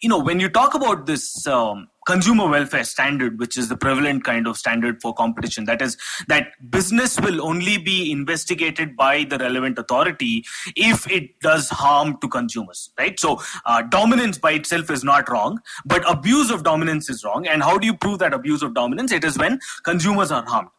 you 0.01 0.09
know 0.09 0.19
when 0.19 0.41
you 0.41 0.49
talk 0.49 0.75
about 0.75 1.07
this 1.07 1.47
um, 1.47 1.89
consumer 2.07 2.49
welfare 2.49 2.85
standard 2.85 3.39
which 3.39 3.57
is 3.57 3.69
the 3.69 3.77
prevalent 3.77 4.25
kind 4.25 4.47
of 4.47 4.57
standard 4.57 5.01
for 5.03 5.13
competition. 5.15 5.65
That 5.65 5.83
is 5.83 5.97
that 6.29 6.53
business 6.71 7.19
will 7.21 7.45
only 7.45 7.79
be 7.79 8.11
investigated 8.11 8.97
by 8.97 9.25
the 9.25 9.39
relevant 9.39 9.79
authority 9.79 10.45
if 10.77 11.11
it 11.11 11.41
does 11.41 11.69
harm 11.69 12.19
to 12.21 12.29
consumers 12.29 12.91
right? 12.99 13.19
So 13.19 13.41
uh, 13.65 13.83
dominance 13.83 14.39
by 14.39 14.53
itself 14.53 14.91
is 14.91 15.05
not 15.05 15.29
wrong 15.29 15.61
but 15.85 16.09
abuse 16.11 16.51
of 16.51 16.63
dominance 16.63 17.09
is 17.09 17.25
wrong. 17.25 17.47
And 17.47 17.63
how 17.63 17.79
do 17.79 17.87
you 17.87 17.97
prove 17.97 18.19
that 18.21 18.33
abuse 18.33 18.63
of 18.63 18.75
dominance? 18.75 19.13
It 19.13 19.25
is 19.25 19.39
when 19.39 19.61
consumers 19.85 20.31
are 20.31 20.45
harmed. 20.47 20.71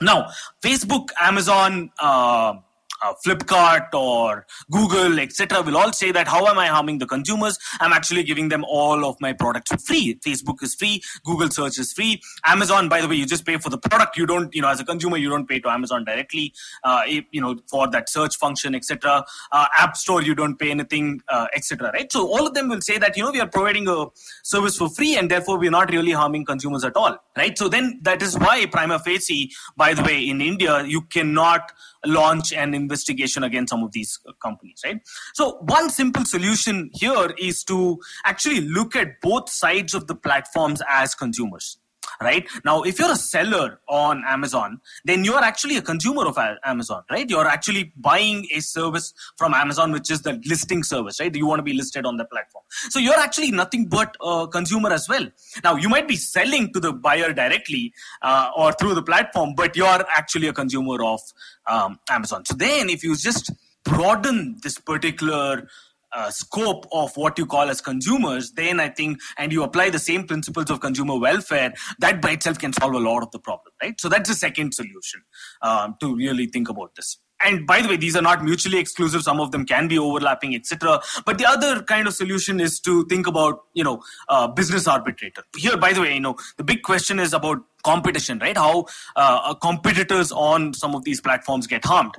Now, 0.00 0.30
Facebook, 0.62 1.08
Amazon, 1.20 1.90
uh, 2.00 2.54
uh, 3.02 3.14
Flipkart 3.24 3.92
or 3.94 4.46
Google, 4.70 5.18
etc., 5.20 5.62
will 5.62 5.76
all 5.76 5.92
say 5.92 6.12
that 6.12 6.28
how 6.28 6.46
am 6.46 6.58
I 6.58 6.66
harming 6.66 6.98
the 6.98 7.06
consumers? 7.06 7.58
I'm 7.80 7.92
actually 7.92 8.22
giving 8.22 8.48
them 8.48 8.64
all 8.64 9.04
of 9.04 9.16
my 9.20 9.32
products 9.32 9.70
free. 9.84 10.18
Facebook 10.24 10.62
is 10.62 10.74
free, 10.74 11.02
Google 11.24 11.50
search 11.50 11.78
is 11.78 11.92
free. 11.92 12.20
Amazon, 12.44 12.88
by 12.88 13.00
the 13.00 13.08
way, 13.08 13.16
you 13.16 13.26
just 13.26 13.44
pay 13.44 13.58
for 13.58 13.70
the 13.70 13.78
product. 13.78 14.16
You 14.16 14.26
don't, 14.26 14.54
you 14.54 14.62
know, 14.62 14.68
as 14.68 14.80
a 14.80 14.84
consumer, 14.84 15.16
you 15.16 15.28
don't 15.28 15.48
pay 15.48 15.60
to 15.60 15.68
Amazon 15.68 16.04
directly, 16.04 16.52
uh, 16.84 17.02
you 17.06 17.40
know, 17.40 17.56
for 17.68 17.88
that 17.90 18.08
search 18.08 18.36
function, 18.36 18.74
etc. 18.74 19.24
Uh, 19.52 19.66
App 19.76 19.96
Store, 19.96 20.22
you 20.22 20.34
don't 20.34 20.58
pay 20.58 20.70
anything, 20.70 21.20
uh, 21.28 21.46
etc. 21.54 21.90
Right? 21.92 22.10
So 22.10 22.26
all 22.26 22.46
of 22.46 22.54
them 22.54 22.68
will 22.68 22.80
say 22.80 22.98
that 22.98 23.16
you 23.16 23.22
know 23.22 23.30
we 23.30 23.40
are 23.40 23.48
providing 23.48 23.88
a 23.88 24.06
service 24.42 24.76
for 24.76 24.88
free, 24.88 25.16
and 25.16 25.30
therefore 25.30 25.58
we're 25.58 25.70
not 25.70 25.90
really 25.90 26.12
harming 26.12 26.44
consumers 26.44 26.84
at 26.84 26.96
all. 26.96 27.16
Right? 27.36 27.56
So 27.56 27.68
then 27.68 28.00
that 28.02 28.22
is 28.22 28.38
why 28.38 28.66
prima 28.66 28.98
facie, 28.98 29.50
by 29.76 29.94
the 29.94 30.02
way, 30.02 30.28
in 30.28 30.40
India, 30.40 30.82
you 30.82 31.02
cannot 31.02 31.72
launch 32.06 32.52
an 32.52 32.74
investigation 32.88 33.42
against 33.44 33.70
some 33.70 33.82
of 33.82 33.92
these 33.92 34.18
uh, 34.26 34.32
companies, 34.42 34.80
right? 34.84 35.00
So 35.34 35.58
one 35.60 35.90
simple 35.90 36.24
solution 36.24 36.90
here 36.94 37.28
is 37.38 37.62
to 37.64 37.98
actually 38.24 38.62
look 38.62 38.96
at 38.96 39.20
both 39.20 39.50
sides 39.50 39.94
of 39.94 40.06
the 40.06 40.14
platforms 40.14 40.80
as 40.88 41.14
consumers 41.14 41.78
right? 42.20 42.46
Now 42.64 42.82
if 42.82 42.98
you're 42.98 43.12
a 43.12 43.16
seller 43.16 43.80
on 43.88 44.22
amazon 44.26 44.80
then 45.04 45.24
you're 45.24 45.42
actually 45.42 45.76
a 45.76 45.82
consumer 45.82 46.26
of 46.26 46.38
amazon 46.64 47.02
right? 47.10 47.28
You're 47.28 47.46
actually 47.46 47.92
buying 47.96 48.46
a 48.54 48.60
service 48.60 49.12
from 49.36 49.54
amazon 49.54 49.92
which 49.92 50.10
is 50.10 50.22
the 50.22 50.40
listing 50.46 50.82
service 50.82 51.20
right? 51.20 51.34
You 51.34 51.46
want 51.46 51.58
to 51.58 51.62
be 51.62 51.72
listed 51.72 52.06
on 52.06 52.16
the 52.16 52.24
platform. 52.24 52.64
So 52.90 52.98
you're 52.98 53.18
actually 53.18 53.50
nothing 53.50 53.88
but 53.88 54.16
a 54.20 54.46
consumer 54.48 54.90
as 54.90 55.08
well. 55.08 55.26
Now 55.64 55.76
you 55.76 55.88
might 55.88 56.08
be 56.08 56.16
selling 56.16 56.72
to 56.72 56.80
the 56.80 56.92
buyer 56.92 57.32
directly 57.32 57.92
uh, 58.22 58.50
or 58.56 58.72
through 58.72 58.94
the 58.94 59.02
platform 59.02 59.54
but 59.56 59.76
you're 59.76 60.04
actually 60.16 60.48
a 60.48 60.52
consumer 60.52 61.02
of 61.04 61.20
um, 61.66 61.98
amazon. 62.10 62.44
So 62.44 62.54
then 62.54 62.88
if 62.88 63.02
you 63.02 63.16
just 63.16 63.50
broaden 63.84 64.58
this 64.62 64.78
particular 64.78 65.66
uh, 66.14 66.30
scope 66.30 66.86
of 66.92 67.16
what 67.16 67.38
you 67.38 67.46
call 67.46 67.68
as 67.68 67.80
consumers, 67.80 68.52
then 68.52 68.80
I 68.80 68.88
think, 68.88 69.18
and 69.36 69.52
you 69.52 69.62
apply 69.62 69.90
the 69.90 69.98
same 69.98 70.24
principles 70.24 70.70
of 70.70 70.80
consumer 70.80 71.18
welfare, 71.18 71.72
that 71.98 72.20
by 72.20 72.32
itself 72.32 72.58
can 72.58 72.72
solve 72.72 72.94
a 72.94 72.98
lot 72.98 73.22
of 73.22 73.30
the 73.30 73.38
problem, 73.38 73.72
right? 73.82 74.00
So 74.00 74.08
that's 74.08 74.28
the 74.28 74.34
second 74.34 74.74
solution 74.74 75.22
um, 75.62 75.96
to 76.00 76.14
really 76.14 76.46
think 76.46 76.68
about 76.68 76.94
this. 76.94 77.18
And 77.44 77.66
by 77.66 77.82
the 77.82 77.88
way, 77.88 77.96
these 77.96 78.16
are 78.16 78.22
not 78.22 78.42
mutually 78.42 78.78
exclusive. 78.78 79.22
Some 79.22 79.40
of 79.40 79.52
them 79.52 79.64
can 79.64 79.86
be 79.86 79.96
overlapping, 79.96 80.56
etc. 80.56 81.00
But 81.24 81.38
the 81.38 81.46
other 81.46 81.82
kind 81.82 82.08
of 82.08 82.14
solution 82.14 82.58
is 82.58 82.80
to 82.80 83.04
think 83.04 83.28
about, 83.28 83.60
you 83.74 83.84
know, 83.84 84.02
uh, 84.28 84.48
business 84.48 84.88
arbitrator. 84.88 85.42
Here, 85.56 85.76
by 85.76 85.92
the 85.92 86.00
way, 86.00 86.14
you 86.14 86.20
know, 86.20 86.36
the 86.56 86.64
big 86.64 86.82
question 86.82 87.20
is 87.20 87.32
about 87.32 87.58
competition, 87.84 88.40
right? 88.40 88.56
How 88.56 88.86
uh, 89.14 89.54
competitors 89.54 90.32
on 90.32 90.74
some 90.74 90.96
of 90.96 91.04
these 91.04 91.20
platforms 91.20 91.68
get 91.68 91.84
harmed 91.84 92.14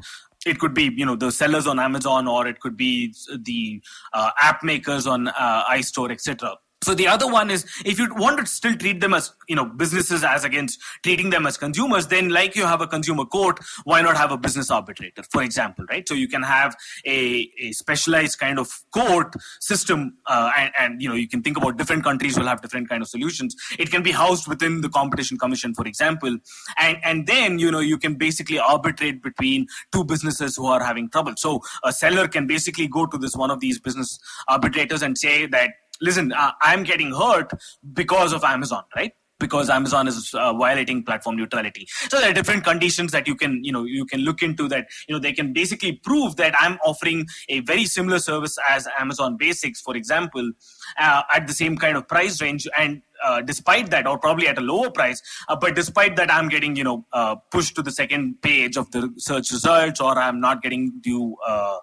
it 0.46 0.60
could 0.60 0.74
be 0.74 0.92
you 0.96 1.06
know 1.06 1.16
the 1.16 1.32
sellers 1.32 1.68
on 1.68 1.80
amazon 1.80 2.28
or 2.28 2.48
it 2.48 2.60
could 2.60 2.78
be 2.78 3.14
the 3.44 3.82
uh, 4.14 4.32
app 4.40 4.64
makers 4.64 5.08
on 5.08 5.28
uh, 5.28 5.64
istore 5.72 6.12
etc 6.12 6.56
so 6.82 6.96
the 6.96 7.08
other 7.08 7.28
one 7.30 7.52
is 7.52 7.66
if 7.84 8.00
you 8.00 8.08
want 8.16 8.40
to 8.40 8.46
still 8.46 8.76
treat 8.76 9.02
them 9.02 9.14
as 9.14 9.34
you 9.50 9.56
know 9.56 9.66
businesses 9.66 10.24
as 10.24 10.46
against 10.46 10.80
treating 11.04 11.30
them 11.30 11.46
as 11.46 11.58
consumers, 11.58 12.08
then 12.08 12.30
like 12.30 12.56
you 12.56 12.66
have 12.66 12.80
a 12.80 12.88
consumer 12.88 13.26
court, 13.26 13.60
why 13.84 14.02
not 14.02 14.16
have 14.16 14.32
a 14.32 14.38
business 14.38 14.72
arbitrator, 14.72 15.24
for 15.30 15.44
example, 15.44 15.86
right? 15.90 16.08
So 16.08 16.14
you 16.14 16.30
can 16.30 16.42
have 16.42 16.76
a, 17.06 17.52
a 17.60 17.74
specialized 17.74 18.40
kind 18.40 18.60
of 18.60 18.72
court 18.94 19.34
system, 19.60 20.18
uh, 20.28 20.52
and, 20.58 20.72
and 20.80 21.02
you 21.02 21.10
know 21.10 21.16
you 21.16 21.28
can 21.28 21.42
think 21.42 21.58
about 21.58 21.78
different 21.78 22.04
countries 22.06 22.38
will 22.38 22.48
have 22.48 22.62
different 22.62 22.88
kind 22.88 23.02
of 23.02 23.10
solutions. 23.10 23.56
It 23.78 23.92
can 23.92 24.02
be 24.02 24.12
housed 24.12 24.48
within 24.48 24.80
the 24.80 24.90
competition 24.90 25.38
commission, 25.38 25.76
for 25.76 25.86
example, 25.86 26.38
and 26.78 26.98
and 27.04 27.28
then 27.28 27.60
you 27.60 27.72
know 27.72 27.80
you 27.80 27.98
can 27.98 28.16
basically 28.16 28.58
arbitrate 28.58 29.22
between 29.22 29.68
two 29.92 30.06
businesses 30.06 30.56
who 30.56 30.66
are 30.68 30.82
having 30.82 31.10
trouble. 31.10 31.34
So 31.36 31.62
a 31.84 31.92
seller 31.92 32.30
can 32.30 32.48
basically 32.48 32.88
go 32.88 33.06
to 33.06 33.18
this 33.18 33.36
one 33.36 33.52
of 33.52 33.60
these 33.60 33.80
business 33.82 34.18
arbitrators 34.48 35.02
and 35.02 35.18
say 35.18 35.46
that 35.48 35.72
listen, 36.02 36.32
uh, 36.34 36.52
I'm 36.62 36.84
getting 36.84 37.14
hurt 37.14 37.52
because 37.94 38.34
of 38.34 38.44
Amazon, 38.44 38.84
right? 38.96 39.14
because 39.40 39.70
amazon 39.70 40.08
is 40.08 40.34
uh, 40.34 40.54
violating 40.54 41.04
platform 41.04 41.38
neutrality 41.38 41.88
so 42.10 42.20
there 42.20 42.30
are 42.30 42.34
different 42.34 42.64
conditions 42.64 43.12
that 43.12 43.28
you 43.28 43.36
can 43.36 43.64
you 43.64 43.72
know 43.72 43.84
you 43.86 44.06
can 44.06 44.20
look 44.22 44.44
into 44.44 44.68
that 44.68 44.88
you 45.08 45.16
know 45.16 45.20
they 45.20 45.34
can 45.34 45.54
basically 45.54 45.94
prove 45.94 46.36
that 46.36 46.54
i'm 46.60 46.78
offering 46.86 47.26
a 47.48 47.62
very 47.62 47.86
similar 47.86 48.20
service 48.20 48.58
as 48.70 48.88
amazon 49.00 49.38
basics 49.38 49.82
for 49.82 49.96
example 49.96 50.52
uh, 51.00 51.24
at 51.34 51.48
the 51.48 51.54
same 51.54 51.78
kind 51.78 51.98
of 51.98 52.08
price 52.08 52.42
range 52.42 52.68
and 52.78 53.02
uh, 53.24 53.42
despite 53.42 53.90
that, 53.90 54.08
or 54.08 54.18
probably 54.18 54.48
at 54.48 54.58
a 54.58 54.62
lower 54.62 54.90
price, 54.90 55.22
uh, 55.50 55.56
but 55.56 55.76
despite 55.76 56.16
that, 56.16 56.32
I'm 56.32 56.48
getting 56.48 56.78
you 56.78 56.86
know 56.86 57.06
uh, 57.12 57.36
pushed 57.52 57.76
to 57.76 57.82
the 57.82 57.92
second 57.92 58.42
page 58.42 58.78
of 58.78 58.90
the 58.92 59.14
search 59.18 59.52
results, 59.52 60.00
or 60.00 60.18
I'm 60.18 60.40
not 60.40 60.62
getting 60.62 61.02
due 61.02 61.36
uh, 61.46 61.80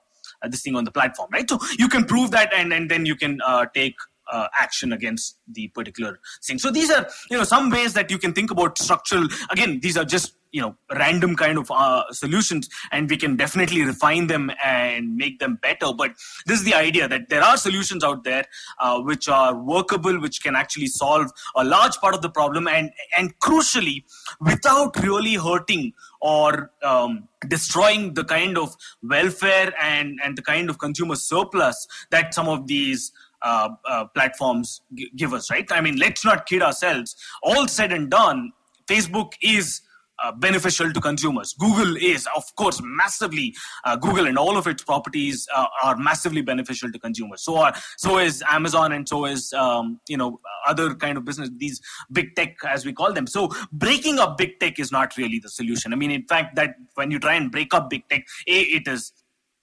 this 0.49 0.63
thing 0.63 0.77
on 0.77 0.85
the 0.85 0.93
platform, 0.93 1.29
right? 1.33 1.49
So 1.49 1.59
you 1.79 1.89
can 1.89 2.05
prove 2.05 2.31
that, 2.33 2.53
and 2.55 2.73
and 2.73 2.91
then 2.91 3.07
you 3.07 3.17
can 3.17 3.41
take 3.75 3.97
uh, 4.31 4.49
action 4.59 4.93
against 4.93 5.39
the 5.51 5.69
particular 5.69 6.19
thing. 6.45 6.59
So 6.59 6.71
these 6.71 6.91
are, 6.91 7.09
you 7.31 7.37
know, 7.37 7.45
some 7.45 7.71
ways 7.71 7.93
that 7.95 8.11
you 8.11 8.19
can 8.19 8.33
think 8.33 8.51
about 8.51 8.79
structural. 8.79 9.29
Again, 9.51 9.81
these 9.81 9.97
are 9.97 10.05
just 10.05 10.36
you 10.57 10.63
know 10.65 10.75
random 11.03 11.33
kind 11.43 11.59
of 11.63 11.71
uh, 11.71 12.05
solutions 12.23 12.69
and 12.93 13.11
we 13.11 13.17
can 13.25 13.37
definitely 13.43 13.83
refine 13.91 14.27
them 14.33 14.51
and 14.65 15.17
make 15.23 15.39
them 15.43 15.59
better 15.67 15.89
but 16.03 16.13
this 16.47 16.59
is 16.61 16.65
the 16.65 16.75
idea 16.75 17.09
that 17.15 17.29
there 17.33 17.43
are 17.49 17.57
solutions 17.67 18.03
out 18.09 18.25
there 18.25 18.45
uh, 18.81 18.99
which 19.11 19.29
are 19.29 19.53
workable 19.75 20.19
which 20.27 20.43
can 20.47 20.57
actually 20.63 20.87
solve 20.87 21.31
a 21.57 21.65
large 21.65 21.97
part 22.05 22.15
of 22.15 22.23
the 22.23 22.33
problem 22.41 22.67
and 22.77 22.91
and 23.19 23.39
crucially 23.41 23.99
without 24.41 24.97
really 25.09 25.35
hurting 25.35 25.93
or 26.21 26.71
um, 26.83 27.29
destroying 27.49 28.15
the 28.15 28.25
kind 28.25 28.57
of 28.65 28.75
welfare 29.03 29.73
and 29.91 30.19
and 30.25 30.39
the 30.39 30.47
kind 30.53 30.71
of 30.71 30.79
consumer 30.79 31.17
surplus 31.17 31.87
that 32.11 32.33
some 32.33 32.49
of 32.49 32.67
these 32.67 33.13
uh, 33.43 33.69
uh, 33.89 34.05
platforms 34.15 34.81
g- 34.95 35.11
give 35.15 35.33
us, 35.33 35.51
right? 35.51 35.71
I 35.71 35.81
mean, 35.81 35.97
let's 35.97 36.25
not 36.25 36.47
kid 36.47 36.63
ourselves. 36.63 37.15
All 37.43 37.69
said 37.69 37.93
and 37.93 38.11
done, 38.11 38.53
Facebook 38.89 39.33
is 39.43 39.83
uh, 40.23 40.33
beneficial 40.33 40.93
to 40.93 41.01
consumers. 41.01 41.55
Google 41.59 41.97
is, 41.97 42.29
of 42.37 42.45
course, 42.57 42.81
massively 42.83 43.55
uh, 43.85 43.97
Google 43.97 44.27
and 44.27 44.39
all 44.39 44.57
of 44.57 44.67
its 44.67 44.83
properties 44.83 45.47
uh, 45.55 45.67
are 45.83 45.97
massively 45.97 46.43
beneficial 46.43 46.91
to 46.91 46.99
consumers. 46.99 47.43
So 47.43 47.57
are 47.57 47.75
so 47.97 48.19
is 48.19 48.43
Amazon 48.49 48.93
and 48.93 49.09
so 49.09 49.27
is 49.27 49.53
um, 49.53 50.01
you 50.09 50.17
know 50.17 50.41
other 50.67 50.95
kind 50.95 51.19
of 51.19 51.25
business. 51.25 51.51
These 51.57 51.81
big 52.11 52.35
tech, 52.35 52.57
as 52.67 52.85
we 52.85 52.93
call 52.93 53.13
them. 53.13 53.27
So 53.27 53.51
breaking 53.73 54.19
up 54.19 54.39
big 54.39 54.59
tech 54.61 54.79
is 54.79 54.93
not 54.93 55.17
really 55.17 55.39
the 55.39 55.51
solution. 55.51 55.93
I 55.93 55.97
mean, 55.97 56.11
in 56.11 56.27
fact, 56.27 56.57
that 56.57 56.75
when 56.95 57.11
you 57.11 57.19
try 57.19 57.35
and 57.35 57.51
break 57.51 57.75
up 57.75 57.91
big 57.91 58.09
tech, 58.09 58.27
a 58.47 58.61
it 58.61 58.89
is 58.89 59.13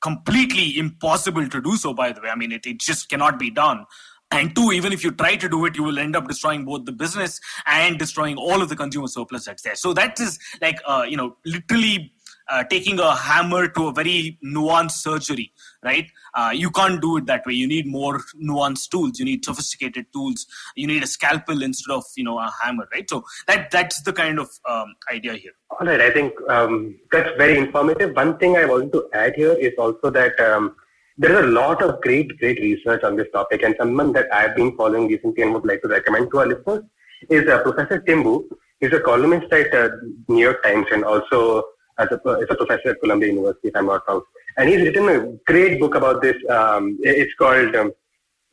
completely 0.01 0.77
impossible 0.77 1.47
to 1.47 1.61
do 1.61 1.77
so 1.77 1.93
by 1.93 2.11
the 2.11 2.19
way 2.19 2.29
i 2.29 2.35
mean 2.35 2.51
it, 2.51 2.65
it 2.65 2.77
just 2.77 3.07
cannot 3.09 3.39
be 3.39 3.49
done 3.49 3.85
and 4.33 4.55
two 4.55 4.71
even 4.71 4.91
if 4.93 5.03
you 5.03 5.11
try 5.11 5.35
to 5.35 5.49
do 5.49 5.65
it 5.65 5.75
you 5.75 5.83
will 5.83 5.99
end 5.99 6.15
up 6.15 6.27
destroying 6.27 6.65
both 6.65 6.85
the 6.85 6.91
business 6.91 7.39
and 7.65 7.99
destroying 7.99 8.37
all 8.37 8.61
of 8.61 8.69
the 8.69 8.75
consumer 8.75 9.07
surplus 9.07 9.45
that's 9.45 9.63
there 9.63 9.75
so 9.75 9.93
that 9.93 10.19
is 10.19 10.39
like 10.61 10.79
uh, 10.85 11.05
you 11.07 11.17
know 11.17 11.35
literally 11.45 12.11
uh, 12.49 12.63
taking 12.63 12.99
a 12.99 13.15
hammer 13.15 13.67
to 13.67 13.87
a 13.87 13.93
very 13.93 14.37
nuanced 14.43 14.97
surgery, 15.07 15.51
right? 15.83 16.07
Uh, 16.33 16.51
you 16.53 16.69
can't 16.71 17.01
do 17.01 17.17
it 17.17 17.25
that 17.25 17.45
way. 17.45 17.53
You 17.53 17.67
need 17.67 17.87
more 17.87 18.21
nuanced 18.41 18.89
tools. 18.89 19.19
You 19.19 19.25
need 19.25 19.45
sophisticated 19.45 20.07
tools. 20.13 20.45
You 20.75 20.87
need 20.87 21.03
a 21.03 21.07
scalpel 21.07 21.61
instead 21.63 21.93
of 21.93 22.03
you 22.15 22.23
know 22.23 22.39
a 22.39 22.51
hammer, 22.61 22.87
right? 22.91 23.09
So 23.09 23.23
that 23.47 23.71
that's 23.71 24.01
the 24.01 24.13
kind 24.13 24.39
of 24.39 24.49
um, 24.67 24.95
idea 25.11 25.35
here. 25.35 25.53
All 25.69 25.87
right, 25.87 26.01
I 26.01 26.11
think 26.11 26.33
um, 26.49 26.99
that's 27.11 27.29
very 27.37 27.57
informative. 27.57 28.15
One 28.15 28.37
thing 28.37 28.57
I 28.57 28.65
want 28.65 28.91
to 28.93 29.09
add 29.13 29.35
here 29.35 29.53
is 29.53 29.73
also 29.77 30.09
that. 30.09 30.39
Um, 30.39 30.75
there 31.17 31.31
is 31.31 31.45
a 31.45 31.47
lot 31.47 31.81
of 31.81 32.01
great, 32.01 32.37
great 32.39 32.59
research 32.59 33.03
on 33.03 33.15
this 33.15 33.27
topic, 33.31 33.61
and 33.63 33.75
someone 33.79 34.13
that 34.13 34.33
I've 34.33 34.55
been 34.55 34.75
following 34.75 35.07
recently 35.07 35.43
and 35.43 35.53
would 35.53 35.65
like 35.65 35.81
to 35.83 35.87
recommend 35.87 36.31
to 36.31 36.39
our 36.39 36.47
listeners 36.47 36.83
is 37.29 37.47
uh, 37.47 37.61
Professor 37.61 37.99
Tim 37.99 38.23
Wu. 38.23 38.49
He's 38.79 38.93
a 38.93 38.99
columnist 38.99 39.51
at 39.53 39.73
uh, 39.73 39.89
New 40.27 40.43
York 40.43 40.63
Times 40.63 40.87
and 40.91 41.05
also 41.05 41.63
as 41.99 42.07
a, 42.11 42.15
a 42.15 42.55
professor 42.55 42.89
at 42.89 42.99
Columbia 43.01 43.29
University, 43.29 43.67
if 43.69 43.75
I'm 43.75 43.85
not 43.85 44.01
wrong. 44.07 44.23
And 44.57 44.69
he's 44.69 44.81
written 44.81 45.09
a 45.09 45.33
great 45.45 45.79
book 45.79 45.95
about 45.95 46.21
this. 46.21 46.35
Um, 46.49 46.97
it's 47.01 47.33
called 47.35 47.75
um, 47.75 47.93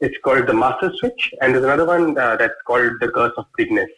it's 0.00 0.16
called 0.24 0.46
The 0.46 0.54
Master 0.54 0.92
Switch, 0.96 1.34
and 1.42 1.54
there's 1.54 1.64
another 1.64 1.84
one 1.84 2.16
uh, 2.16 2.36
that's 2.36 2.54
called 2.66 2.92
The 3.00 3.08
Curse 3.08 3.32
of 3.36 3.46
Bigness. 3.58 3.90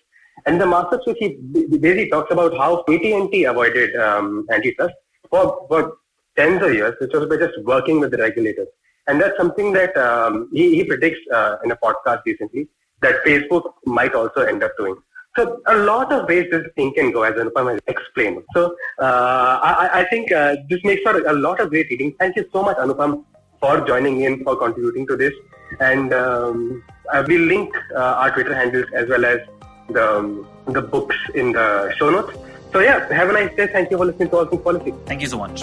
And 0.47 0.61
the 0.61 0.67
Master 0.67 1.01
Switch, 1.05 1.19
he 1.21 1.37
basically 1.79 2.11
talks 2.11 2.33
about 2.33 2.57
how 2.57 2.81
AT&T 2.89 3.45
avoided 3.45 3.95
um, 3.97 4.45
antitrust 4.51 4.95
for, 5.31 5.65
for 5.69 5.99
tens 6.37 6.63
of 6.63 6.73
years, 6.73 6.95
which 7.01 7.13
was 7.13 7.27
by 7.29 7.37
just 7.37 7.61
working 7.65 8.01
with 8.01 8.11
the 8.11 8.19
regulators. 8.19 8.69
And 9.07 9.21
that's 9.21 9.37
something 9.37 9.73
that 9.73 9.97
um, 9.97 10.49
he, 10.53 10.77
he 10.77 10.85
predicts 10.85 11.21
uh, 11.33 11.57
in 11.65 11.71
a 11.71 11.77
podcast 11.77 12.23
recently 12.25 12.69
that 13.01 13.25
Facebook 13.25 13.75
might 13.85 14.15
also 14.15 14.43
end 14.43 14.63
up 14.63 14.73
doing. 14.79 14.97
So 15.37 15.61
a 15.67 15.77
lot 15.77 16.13
of 16.13 16.29
ways 16.29 16.47
this 16.51 16.67
thing 16.77 16.93
can 16.95 17.11
go, 17.11 17.23
as 17.23 17.35
Anupam 17.35 17.73
has 17.73 17.81
explained. 17.87 18.43
So 18.55 18.77
uh, 19.01 19.59
I, 19.63 20.01
I, 20.01 20.05
think 20.11 20.31
uh, 20.31 20.57
this 20.69 20.81
makes 20.85 21.03
for 21.03 21.19
a 21.19 21.33
lot 21.33 21.59
of 21.59 21.71
great 21.71 21.89
reading. 21.89 22.15
Thank 22.19 22.37
you 22.37 22.47
so 22.53 22.63
much, 22.63 22.77
Anupam, 22.77 23.25
for 23.59 23.81
joining 23.81 24.21
in, 24.21 24.45
for 24.45 24.57
contributing 24.57 25.07
to 25.07 25.17
this. 25.17 25.33
And 25.81 26.13
um, 26.13 26.85
we'll 27.27 27.47
link 27.47 27.75
uh, 27.97 28.21
our 28.21 28.31
Twitter 28.31 28.55
handles 28.55 28.87
as 28.95 29.09
well 29.09 29.25
as 29.25 29.41
the, 29.89 30.19
um, 30.19 30.47
the 30.67 30.83
books 30.83 31.17
in 31.35 31.53
the 31.53 31.95
show 31.97 32.11
notes. 32.11 32.37
So 32.73 32.81
yeah, 32.81 33.11
have 33.13 33.31
a 33.31 33.33
nice 33.33 33.55
day. 33.57 33.69
Thank 33.69 33.91
you 33.91 33.97
for 33.97 34.05
listening 34.05 34.29
to 34.31 34.37
All 34.37 34.47
Things 34.47 34.63
Policy. 34.63 34.95
Thank 35.07 35.23
you 35.23 35.29
so 35.29 35.39
much. 35.39 35.63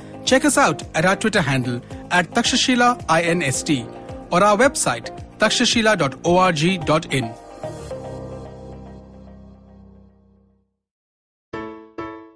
check 0.25 0.45
us 0.45 0.57
out 0.57 0.83
at 0.95 1.05
our 1.05 1.15
Twitter 1.15 1.41
handle 1.41 1.81
at 2.11 2.29
Takshashila 2.31 3.05
INST 3.07 3.85
or 4.31 4.43
our 4.43 4.57
website 4.57 5.09
takshashila.org.in. 5.39 7.33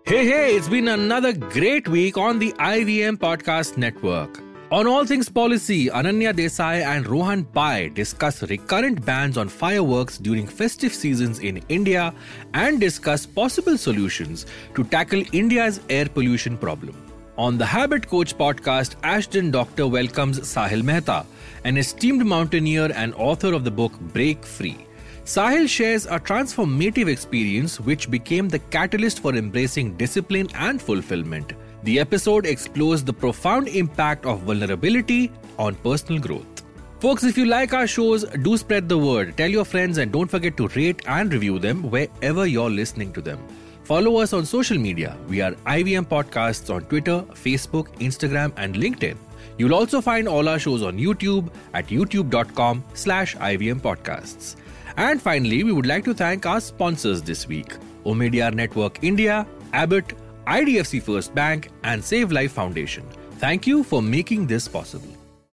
Hey, 0.07 0.27
hey, 0.27 0.55
it's 0.55 0.69
been 0.69 0.87
another 0.87 1.33
great 1.33 1.87
week 1.87 2.17
on 2.17 2.39
the 2.39 2.51
IVM 2.53 3.17
Podcast 3.17 3.75
Network. 3.75 4.39
On 4.71 4.87
All 4.87 5.05
Things 5.05 5.29
Policy, 5.29 5.87
Ananya 5.87 6.33
Desai 6.33 6.83
and 6.83 7.07
Rohan 7.07 7.43
Pai 7.43 7.89
discuss 7.89 8.41
recurrent 8.43 9.05
bans 9.05 9.37
on 9.37 9.47
fireworks 9.47 10.17
during 10.17 10.47
festive 10.47 10.93
seasons 10.93 11.39
in 11.39 11.61
India 11.69 12.13
and 12.55 12.79
discuss 12.79 13.25
possible 13.27 13.77
solutions 13.77 14.47
to 14.73 14.83
tackle 14.85 15.23
India's 15.33 15.79
air 15.89 16.07
pollution 16.07 16.57
problem. 16.57 17.04
On 17.37 17.57
the 17.57 17.65
Habit 17.65 18.07
Coach 18.07 18.37
podcast, 18.37 18.95
Ashdin 19.01 19.51
Doctor 19.51 19.87
welcomes 19.87 20.39
Sahil 20.39 20.81
Mehta, 20.81 21.25
an 21.65 21.75
esteemed 21.75 22.25
mountaineer 22.25 22.89
and 22.95 23.13
author 23.15 23.53
of 23.53 23.65
the 23.65 23.71
book 23.71 23.91
Break 24.13 24.45
Free. 24.45 24.77
Sahil 25.25 25.67
shares 25.67 26.05
a 26.05 26.17
transformative 26.17 27.09
experience 27.09 27.77
which 27.77 28.09
became 28.09 28.47
the 28.47 28.59
catalyst 28.59 29.19
for 29.19 29.35
embracing 29.35 29.97
discipline 29.97 30.47
and 30.55 30.81
fulfillment. 30.81 31.51
The 31.83 31.99
episode 31.99 32.45
explores 32.45 33.03
the 33.03 33.11
profound 33.11 33.67
impact 33.67 34.25
of 34.25 34.43
vulnerability 34.43 35.29
on 35.59 35.75
personal 35.75 36.21
growth. 36.21 36.63
Folks, 37.01 37.25
if 37.25 37.37
you 37.37 37.47
like 37.47 37.73
our 37.73 37.85
shows, 37.85 38.23
do 38.43 38.55
spread 38.55 38.87
the 38.87 38.97
word. 38.97 39.35
Tell 39.35 39.49
your 39.49 39.65
friends 39.65 39.97
and 39.97 40.09
don't 40.09 40.31
forget 40.31 40.55
to 40.55 40.69
rate 40.69 41.01
and 41.05 41.33
review 41.33 41.59
them 41.59 41.91
wherever 41.91 42.45
you're 42.45 42.69
listening 42.69 43.11
to 43.11 43.19
them. 43.21 43.45
Follow 43.85 44.17
us 44.17 44.33
on 44.33 44.47
social 44.47 44.79
media. 44.79 45.15
We 45.29 45.41
are 45.41 45.51
IVM 45.67 46.07
Podcasts 46.07 46.73
on 46.73 46.85
Twitter, 46.85 47.21
Facebook, 47.33 47.89
Instagram, 47.99 48.51
and 48.57 48.73
LinkedIn. 48.73 49.15
You'll 49.59 49.75
also 49.75 50.01
find 50.01 50.27
all 50.27 50.49
our 50.49 50.57
shows 50.57 50.81
on 50.81 50.97
YouTube 50.97 51.51
at 51.75 51.85
youtube.com 51.87 52.83
slash 52.95 53.35
IVM 53.35 53.81
Podcasts. 53.81 54.55
And 54.97 55.21
finally, 55.21 55.63
we 55.63 55.71
would 55.71 55.85
like 55.85 56.03
to 56.05 56.15
thank 56.15 56.47
our 56.47 56.59
sponsors 56.59 57.21
this 57.21 57.47
week 57.47 57.75
Omidyar 58.05 58.55
Network 58.55 59.03
India, 59.03 59.45
Abbott, 59.71 60.13
IDFC 60.47 61.03
First 61.03 61.35
Bank, 61.35 61.69
and 61.83 62.03
Save 62.03 62.31
Life 62.31 62.53
Foundation. 62.53 63.07
Thank 63.37 63.67
you 63.67 63.83
for 63.83 64.01
making 64.01 64.47
this 64.47 64.67
possible. 64.67 65.14